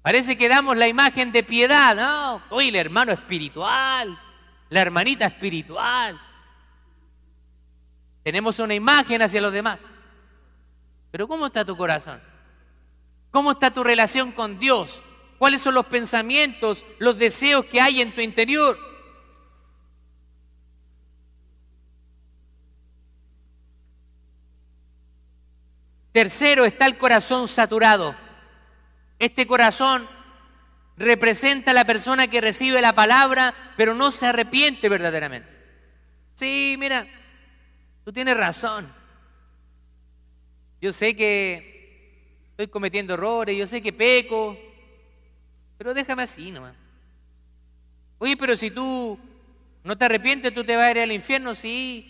[0.03, 2.41] Parece que damos la imagen de piedad, ¿no?
[2.49, 4.17] Hoy el hermano espiritual,
[4.69, 6.17] la hermanita espiritual.
[8.23, 9.81] Tenemos una imagen hacia los demás.
[11.11, 12.21] Pero ¿cómo está tu corazón?
[13.29, 15.03] ¿Cómo está tu relación con Dios?
[15.37, 18.77] ¿Cuáles son los pensamientos, los deseos que hay en tu interior?
[26.13, 28.15] Tercero está el corazón saturado.
[29.19, 30.07] Este corazón
[30.95, 35.49] representa a la persona que recibe la palabra, pero no se arrepiente verdaderamente.
[36.35, 37.07] Sí, mira,
[38.03, 38.91] Tú tienes razón.
[40.81, 44.57] Yo sé que estoy cometiendo errores, yo sé que peco,
[45.77, 46.75] pero déjame así nomás.
[48.19, 49.17] Oye, pero si tú
[49.83, 52.09] no te arrepientes, tú te vas a ir al infierno, sí.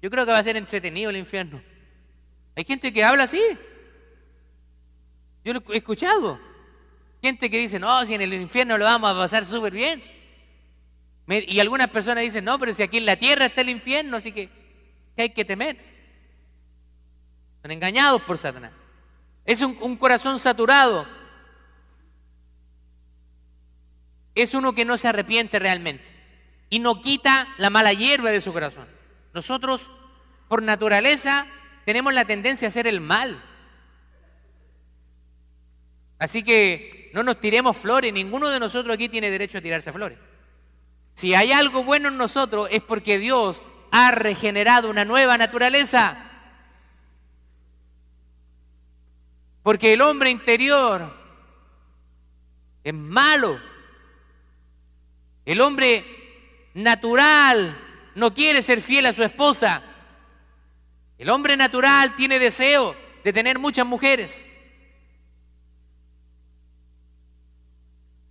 [0.00, 1.62] Yo creo que va a ser entretenido el infierno.
[2.56, 3.40] Hay gente que habla así.
[5.44, 6.38] Yo lo he escuchado.
[7.20, 10.02] Gente que dice, no, si en el infierno lo vamos a pasar súper bien.
[11.26, 14.30] Y algunas personas dicen, no, pero si aquí en la tierra está el infierno, así
[14.30, 14.48] que
[15.14, 15.78] que hay que temer.
[17.62, 18.72] Son engañados por Satanás.
[19.44, 21.06] Es un, un corazón saturado.
[24.34, 26.04] Es uno que no se arrepiente realmente
[26.70, 28.86] y no quita la mala hierba de su corazón.
[29.32, 29.90] Nosotros,
[30.48, 31.46] por naturaleza,
[31.84, 33.42] tenemos la tendencia a hacer el mal.
[36.18, 40.18] Así que no nos tiremos flores, ninguno de nosotros aquí tiene derecho a tirarse flores.
[41.14, 43.62] Si hay algo bueno en nosotros es porque Dios
[43.96, 46.16] ha regenerado una nueva naturaleza.
[49.62, 51.16] Porque el hombre interior
[52.82, 53.60] es malo.
[55.44, 56.04] El hombre
[56.74, 57.78] natural
[58.16, 59.80] no quiere ser fiel a su esposa.
[61.16, 64.44] El hombre natural tiene deseo de tener muchas mujeres.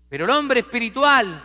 [0.10, 1.42] Pero el hombre espiritual,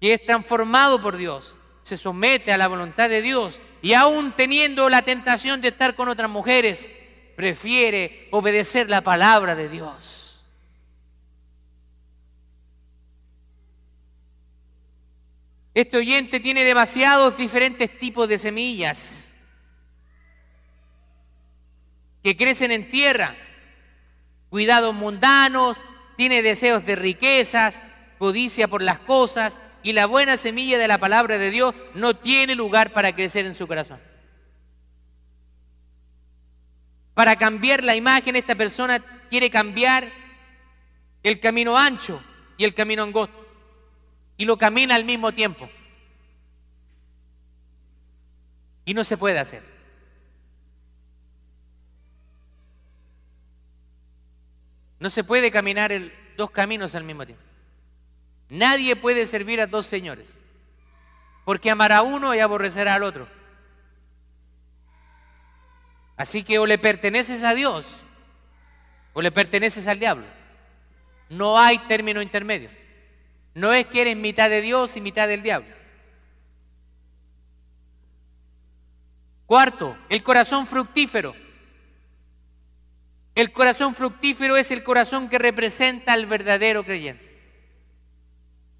[0.00, 4.88] que es transformado por Dios, se somete a la voluntad de Dios y aún teniendo
[4.88, 6.88] la tentación de estar con otras mujeres,
[7.36, 10.44] prefiere obedecer la palabra de Dios.
[15.74, 19.32] Este oyente tiene demasiados diferentes tipos de semillas
[22.22, 23.34] que crecen en tierra,
[24.50, 25.78] cuidados mundanos,
[26.16, 27.82] tiene deseos de riquezas,
[28.18, 32.54] codicia por las cosas y la buena semilla de la palabra de Dios no tiene
[32.54, 34.00] lugar para crecer en su corazón.
[37.14, 40.10] Para cambiar la imagen, esta persona quiere cambiar
[41.22, 42.22] el camino ancho
[42.56, 43.38] y el camino angosto.
[44.36, 45.68] Y lo camina al mismo tiempo.
[48.84, 49.62] Y no se puede hacer.
[54.98, 55.92] No se puede caminar
[56.36, 57.51] dos caminos al mismo tiempo.
[58.52, 60.28] Nadie puede servir a dos señores,
[61.46, 63.26] porque amará a uno y aborrecerá al otro.
[66.18, 68.04] Así que o le perteneces a Dios
[69.14, 70.26] o le perteneces al diablo.
[71.30, 72.68] No hay término intermedio.
[73.54, 75.74] No es que eres mitad de Dios y mitad del diablo.
[79.46, 81.34] Cuarto, el corazón fructífero.
[83.34, 87.31] El corazón fructífero es el corazón que representa al verdadero creyente.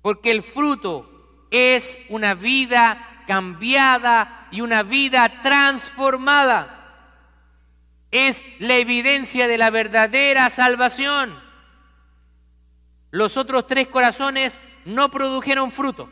[0.02, 1.08] Porque el fruto
[1.50, 6.78] es una vida cambiada y una vida transformada.
[8.10, 11.34] Es la evidencia de la verdadera salvación.
[13.10, 16.10] Los otros tres corazones no produjeron fruto.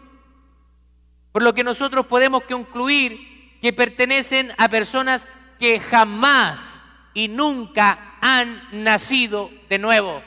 [1.33, 5.29] Por lo que nosotros podemos concluir que pertenecen a personas
[5.59, 6.81] que jamás
[7.15, 10.23] y nunca han nacido de nuevo.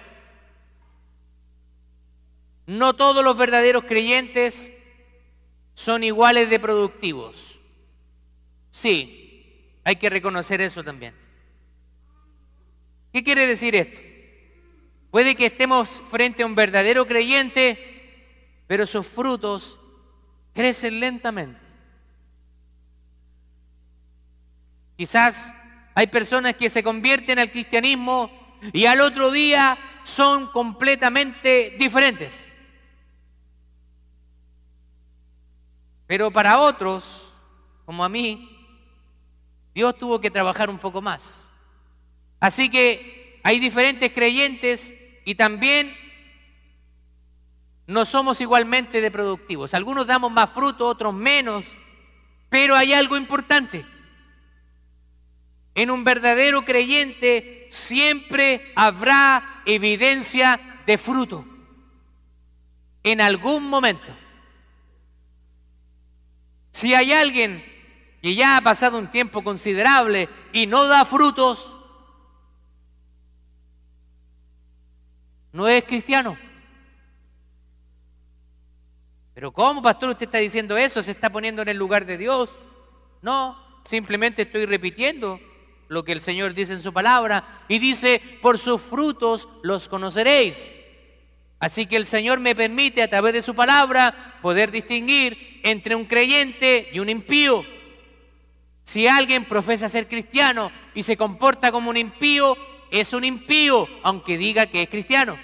[2.65, 4.71] No todos los verdaderos creyentes
[5.73, 7.59] son iguales de productivos.
[8.69, 11.13] Sí, hay que reconocer eso también.
[13.11, 13.99] ¿Qué quiere decir esto?
[15.11, 17.77] Puede que estemos frente a un verdadero creyente,
[18.65, 19.77] pero sus frutos
[20.53, 21.59] crecen lentamente.
[24.97, 25.53] Quizás
[25.93, 28.31] hay personas que se convierten al cristianismo
[28.71, 32.49] y al otro día son completamente diferentes.
[36.13, 37.33] Pero para otros,
[37.87, 38.47] como a mí,
[39.73, 41.51] Dios tuvo que trabajar un poco más.
[42.39, 44.93] Así que hay diferentes creyentes
[45.25, 45.91] y también
[47.87, 49.73] no somos igualmente de productivos.
[49.73, 51.65] Algunos damos más fruto, otros menos,
[52.47, 53.83] pero hay algo importante.
[55.73, 61.43] En un verdadero creyente siempre habrá evidencia de fruto.
[63.01, 64.22] En algún momento.
[66.73, 67.63] Si hay alguien
[68.19, 71.71] que ya ha pasado un tiempo considerable y no da frutos,
[75.51, 76.35] no es cristiano.
[79.35, 81.03] Pero ¿cómo, pastor, usted está diciendo eso?
[81.03, 82.57] ¿Se está poniendo en el lugar de Dios?
[83.21, 83.55] No,
[83.85, 85.39] simplemente estoy repitiendo
[85.89, 90.73] lo que el Señor dice en su palabra y dice, por sus frutos los conoceréis.
[91.63, 96.03] Así que el Señor me permite a través de su palabra poder distinguir entre un
[96.03, 97.63] creyente y un impío.
[98.83, 102.57] Si alguien profesa ser cristiano y se comporta como un impío,
[102.91, 105.37] es un impío, aunque diga que es cristiano.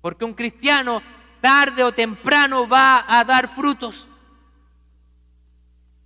[0.00, 1.02] Porque un cristiano
[1.42, 4.08] tarde o temprano va a dar frutos.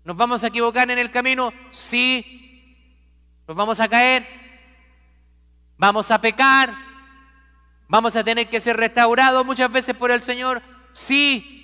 [0.03, 1.53] ¿Nos vamos a equivocar en el camino?
[1.71, 2.91] Sí,
[3.47, 4.27] nos vamos a caer,
[5.77, 6.88] vamos a pecar,
[7.89, 10.63] vamos a tener que ser restaurados muchas veces por el Señor,
[10.93, 11.59] sí,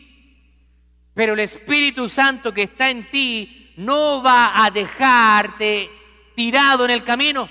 [1.13, 5.91] pero el Espíritu Santo que está en ti no va a dejarte
[6.35, 7.49] tirado en el camino,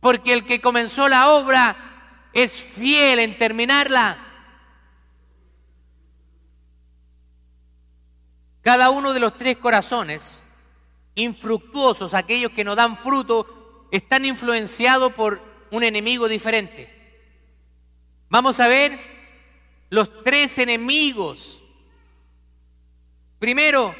[0.00, 1.76] porque el que comenzó la obra
[2.32, 4.26] es fiel en terminarla.
[8.62, 10.44] Cada uno de los tres corazones
[11.14, 16.99] infructuosos, aquellos que no dan fruto, están influenciados por un enemigo diferente.
[18.30, 18.98] Vamos a ver
[19.90, 21.60] los tres enemigos.
[23.40, 23.94] Primero,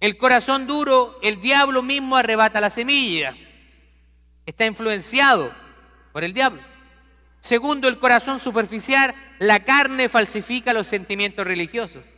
[0.00, 3.36] el corazón duro, el diablo mismo arrebata la semilla.
[4.44, 5.54] Está influenciado
[6.12, 6.60] por el diablo.
[7.38, 12.16] Segundo, el corazón superficial, la carne falsifica los sentimientos religiosos.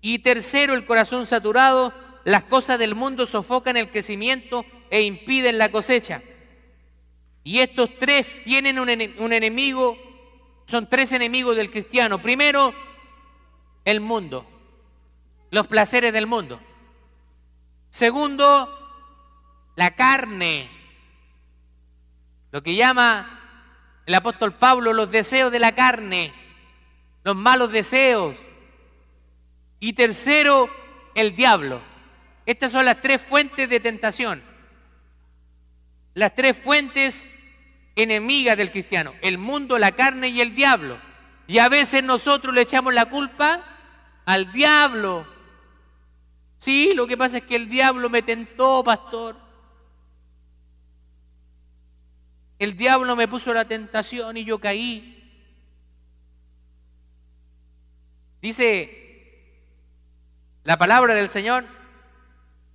[0.00, 1.94] Y tercero, el corazón saturado,
[2.24, 6.20] las cosas del mundo sofocan el crecimiento e impiden la cosecha.
[7.46, 9.96] Y estos tres tienen un, enemigo,
[10.66, 12.20] son tres enemigos del cristiano.
[12.20, 12.74] Primero,
[13.84, 14.44] el mundo,
[15.52, 16.58] los placeres del mundo.
[17.88, 20.68] Segundo, la carne,
[22.50, 26.34] lo que llama el apóstol Pablo los deseos de la carne,
[27.22, 28.34] los malos deseos.
[29.78, 30.68] Y tercero,
[31.14, 31.80] el diablo.
[32.44, 34.42] Estas son las tres fuentes de tentación.
[36.12, 37.28] Las tres fuentes
[37.96, 40.98] enemigas del cristiano, el mundo, la carne y el diablo.
[41.48, 43.64] Y a veces nosotros le echamos la culpa
[44.26, 45.26] al diablo.
[46.58, 49.36] Sí, lo que pasa es que el diablo me tentó, pastor.
[52.58, 55.12] El diablo me puso la tentación y yo caí.
[58.40, 59.02] Dice
[60.64, 61.64] la palabra del Señor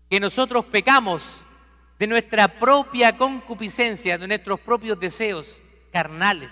[0.09, 1.43] que nosotros pecamos
[2.01, 6.51] de nuestra propia concupiscencia, de nuestros propios deseos carnales.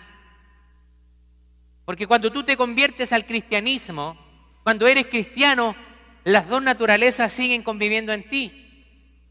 [1.85, 4.15] Porque cuando tú te conviertes al cristianismo,
[4.63, 5.75] cuando eres cristiano,
[6.23, 9.25] las dos naturalezas siguen conviviendo en ti.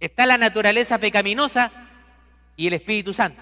[0.00, 1.70] Está la naturaleza pecaminosa
[2.56, 3.40] y el Espíritu Santo.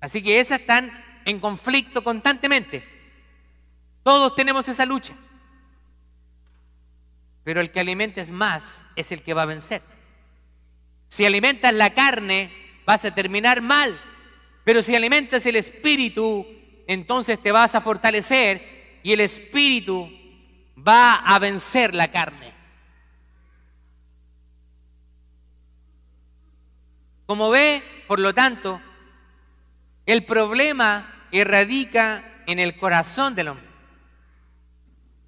[0.00, 2.84] Así que esas están en conflicto constantemente.
[4.02, 5.14] Todos tenemos esa lucha.
[7.48, 9.80] Pero el que alimentes más es el que va a vencer.
[11.08, 12.52] Si alimentas la carne,
[12.84, 13.98] vas a terminar mal.
[14.64, 16.46] Pero si alimentas el espíritu,
[16.86, 20.10] entonces te vas a fortalecer y el espíritu
[20.86, 22.52] va a vencer la carne.
[27.24, 28.78] Como ve, por lo tanto,
[30.04, 33.67] el problema erradica en el corazón del hombre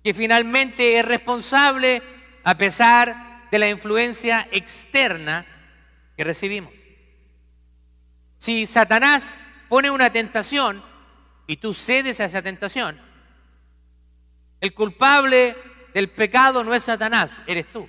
[0.03, 2.03] que finalmente es responsable
[2.45, 5.45] a pesar de la influencia externa
[6.17, 6.73] que recibimos.
[8.39, 9.39] Si Satanás
[9.69, 10.83] pone una tentación
[11.47, 13.01] y tú cedes a esa tentación,
[14.61, 15.57] el culpable
[15.93, 17.89] del pecado no es Satanás, eres tú,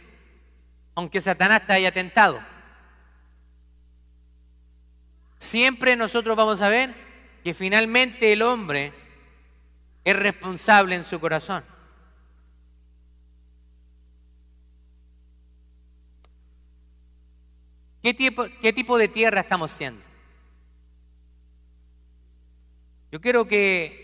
[0.96, 2.42] aunque Satanás te haya tentado.
[5.38, 6.94] Siempre nosotros vamos a ver
[7.44, 8.94] que finalmente el hombre
[10.04, 11.71] es responsable en su corazón.
[18.02, 20.02] ¿Qué tipo, qué tipo de tierra estamos siendo?
[23.12, 24.02] Yo quiero que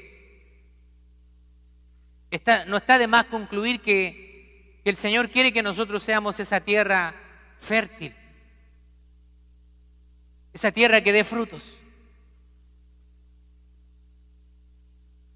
[2.67, 7.15] no está de más concluir que, que el Señor quiere que nosotros seamos esa tierra
[7.59, 8.13] fértil,
[10.53, 11.79] esa tierra que dé frutos.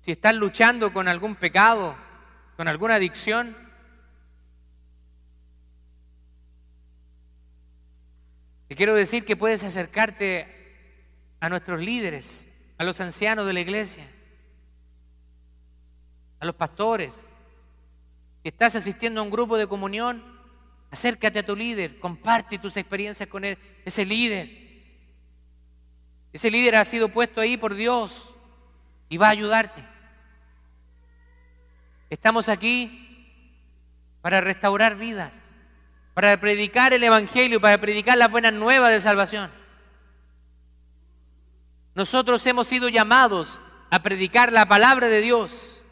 [0.01, 1.95] Si estás luchando con algún pecado,
[2.57, 3.55] con alguna adicción,
[8.71, 10.47] Te quiero decir que puedes acercarte
[11.41, 12.47] a nuestros líderes,
[12.77, 14.07] a los ancianos de la iglesia,
[16.39, 17.13] a los pastores.
[18.41, 20.23] Si estás asistiendo a un grupo de comunión,
[20.89, 24.49] acércate a tu líder, comparte tus experiencias con ese líder.
[26.31, 28.33] Ese líder ha sido puesto ahí por Dios
[29.09, 29.83] y va a ayudarte.
[32.09, 33.27] Estamos aquí
[34.21, 35.50] para restaurar vidas
[36.13, 39.51] para predicar el Evangelio, para predicar las buenas nuevas de salvación.
[41.95, 45.83] Nosotros hemos sido llamados a predicar la palabra de Dios.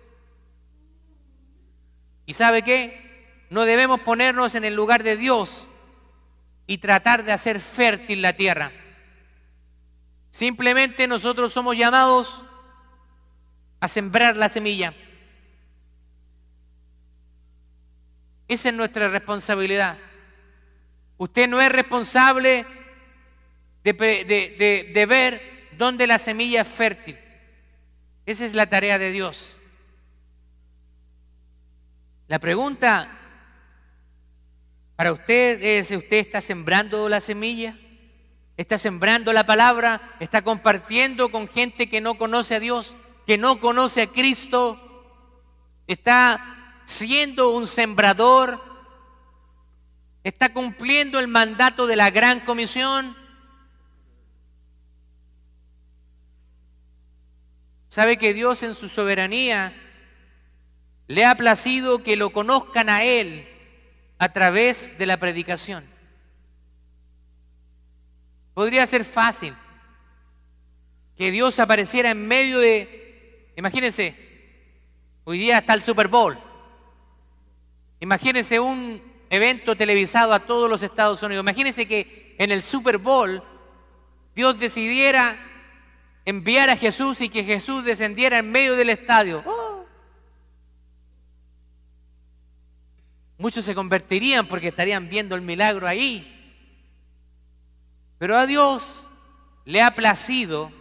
[2.26, 3.46] ¿Y sabe qué?
[3.50, 5.68] No debemos ponernos en el lugar de Dios
[6.68, 8.72] y tratar de hacer fértil la tierra.
[10.30, 12.46] Simplemente nosotros somos llamados
[13.80, 14.94] a sembrar la semilla.
[18.48, 19.98] Esa es nuestra responsabilidad.
[21.20, 22.66] Usted no es responsable
[23.84, 27.20] de, ver dónde la semilla es fértil.
[28.26, 29.60] Esa es la tarea de Dios.
[32.30, 33.12] La pregunta
[34.96, 37.78] para usted es, ¿usted está sembrando la semilla?
[38.56, 40.16] ¿Está sembrando la palabra?
[40.22, 42.96] ¿Está compartiendo con gente que no conoce a Dios,
[43.28, 44.80] que no conoce a Cristo?
[45.86, 48.69] ¿Está siendo un sembrador
[50.24, 53.16] ¿Está cumpliendo el mandato de la gran comisión?
[57.88, 59.74] ¿Sabe que Dios en su soberanía
[61.08, 63.48] le ha placido que lo conozcan a Él
[64.20, 65.84] a través de la predicación?
[68.54, 69.56] Podría ser fácil
[71.16, 74.16] que Dios apareciera en medio de, imagínense,
[75.24, 76.38] hoy día está el Super Bowl.
[78.02, 81.44] Imagínense un evento televisado a todos los Estados Unidos.
[81.44, 83.44] Imagínense que en el Super Bowl
[84.36, 85.38] Dios decidiera
[86.26, 89.44] enviar a Jesús y que Jesús descendiera en medio del estadio.
[89.46, 89.86] ¡Oh!
[93.38, 96.36] Muchos se convertirían porque estarían viendo el milagro ahí.
[98.18, 99.10] Pero a Dios
[99.66, 100.72] le ha placido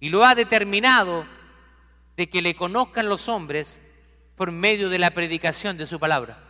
[0.00, 1.26] y lo ha determinado
[2.16, 3.80] de que le conozcan los hombres
[4.36, 6.45] por medio de la predicación de su palabra.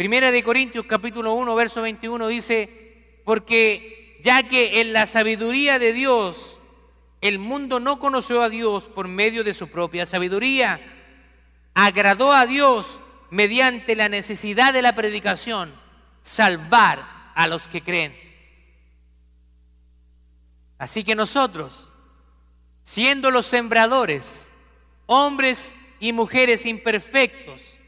[0.00, 5.92] Primera de Corintios capítulo 1, verso 21 dice, porque ya que en la sabiduría de
[5.92, 6.58] Dios
[7.20, 10.80] el mundo no conoció a Dios por medio de su propia sabiduría,
[11.74, 12.98] agradó a Dios
[13.28, 15.74] mediante la necesidad de la predicación,
[16.22, 18.16] salvar a los que creen.
[20.78, 21.92] Así que nosotros,
[22.82, 24.50] siendo los sembradores,
[25.04, 27.79] hombres y mujeres imperfectos,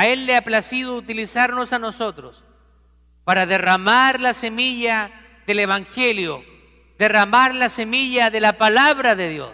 [0.00, 2.42] a Él le ha placido utilizarnos a nosotros
[3.22, 5.10] para derramar la semilla
[5.46, 6.42] del Evangelio,
[6.98, 9.52] derramar la semilla de la palabra de Dios.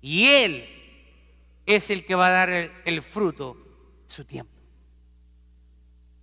[0.00, 0.68] Y Él
[1.66, 3.56] es el que va a dar el, fruto
[4.08, 4.50] de su tiempo.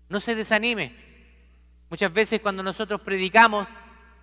[0.10, 0.94] No se desanime.
[1.90, 3.70] Muchas veces cuando nosotros predicamos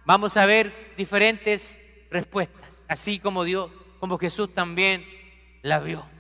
[0.05, 3.71] vamos a ver diferentes respuestas, así como Dios,
[4.01, 5.03] como Jesús también
[5.63, 6.16] la vio.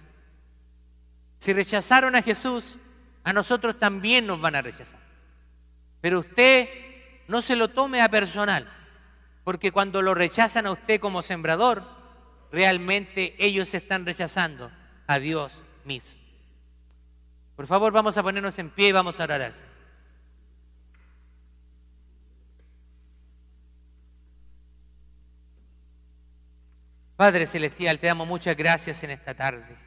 [1.46, 2.80] Si rechazaron a Jesús,
[3.22, 4.98] a nosotros también nos van a rechazar.
[6.00, 6.68] Pero usted
[7.28, 8.68] no se lo tome a personal,
[9.44, 11.84] porque cuando lo rechazan a usted como sembrador,
[12.50, 14.72] realmente ellos están rechazando
[15.06, 16.20] a Dios mismo.
[17.54, 19.52] Por favor, vamos a ponernos en pie y vamos a orar
[27.14, 29.85] Padre Celestial, te damos muchas gracias en esta tarde.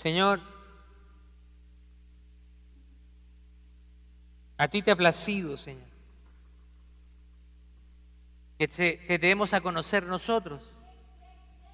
[0.00, 0.40] Señor,
[4.56, 5.84] a ti te ha placido, Señor,
[8.56, 10.62] que te, demos a conocer nosotros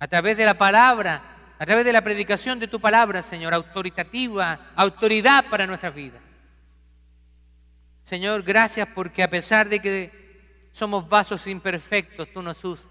[0.01, 4.73] a través de la palabra, a través de la predicación de tu palabra, Señor, autoritativa,
[4.75, 6.21] autoridad para nuestras vidas.
[8.03, 12.91] Señor, gracias porque a pesar de que somos vasos imperfectos, tú nos usas.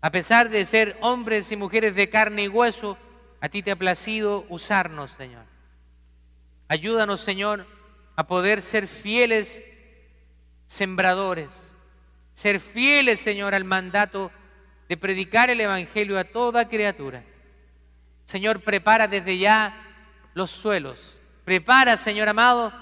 [0.00, 2.96] A pesar de ser hombres y mujeres de carne y hueso,
[3.42, 5.44] a ti te ha placido usarnos, Señor.
[6.68, 7.66] Ayúdanos, Señor,
[8.14, 9.64] a poder ser fieles
[10.66, 11.74] sembradores,
[12.32, 14.30] ser fieles, Señor, al mandato
[14.88, 17.24] de predicar el Evangelio a toda criatura.
[18.26, 19.74] Señor, prepara desde ya
[20.34, 21.20] los suelos.
[21.44, 22.72] Prepara, Señor amado,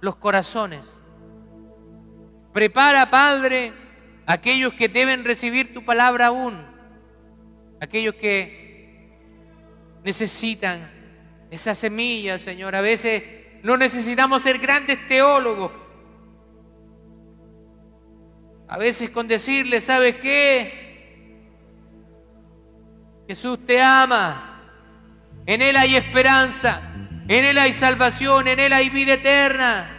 [0.00, 1.00] los corazones.
[2.52, 3.72] Prepara, Padre,
[4.26, 6.66] aquellos que deben recibir tu palabra aún,
[7.80, 8.67] aquellos que
[10.04, 10.90] necesitan
[11.50, 12.74] esa semilla, Señor.
[12.74, 13.22] A veces
[13.62, 15.72] no necesitamos ser grandes teólogos.
[18.68, 20.88] A veces con decirle, ¿sabes qué?
[23.26, 24.62] Jesús te ama.
[25.46, 26.82] En Él hay esperanza.
[27.28, 28.48] En Él hay salvación.
[28.48, 29.90] En Él hay vida eterna.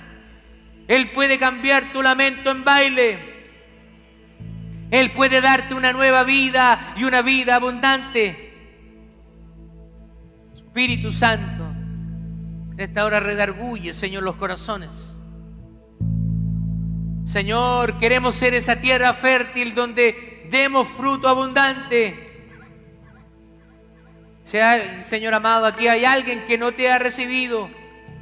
[0.88, 3.30] Él puede cambiar tu lamento en baile.
[4.92, 8.49] Él puede darte una nueva vida y una vida abundante.
[10.80, 11.66] Espíritu Santo,
[12.72, 15.14] en esta hora redarguye, Señor, los corazones.
[17.26, 22.48] Señor, queremos ser esa tierra fértil donde demos fruto abundante.
[24.42, 27.70] Señor amado, aquí hay alguien que no te ha recibido,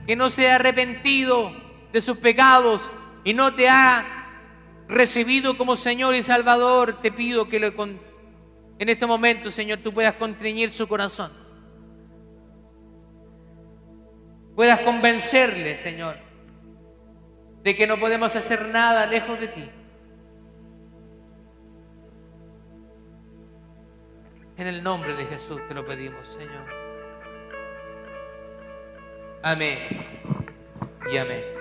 [0.08, 1.51] que no se ha arrepentido
[1.93, 2.91] de sus pecados
[3.24, 4.03] y no te ha
[4.88, 7.58] recibido como Señor y Salvador, te pido que
[8.80, 11.45] en este momento, Señor, tú puedas contriñir su corazón.
[14.58, 16.16] Puedas convencerle, Señor,
[17.62, 19.70] de que no podemos hacer nada lejos de ti.
[24.58, 26.66] En el nombre de Jesús te lo pedimos, Señor.
[29.43, 29.78] Amén
[31.12, 31.57] y amén.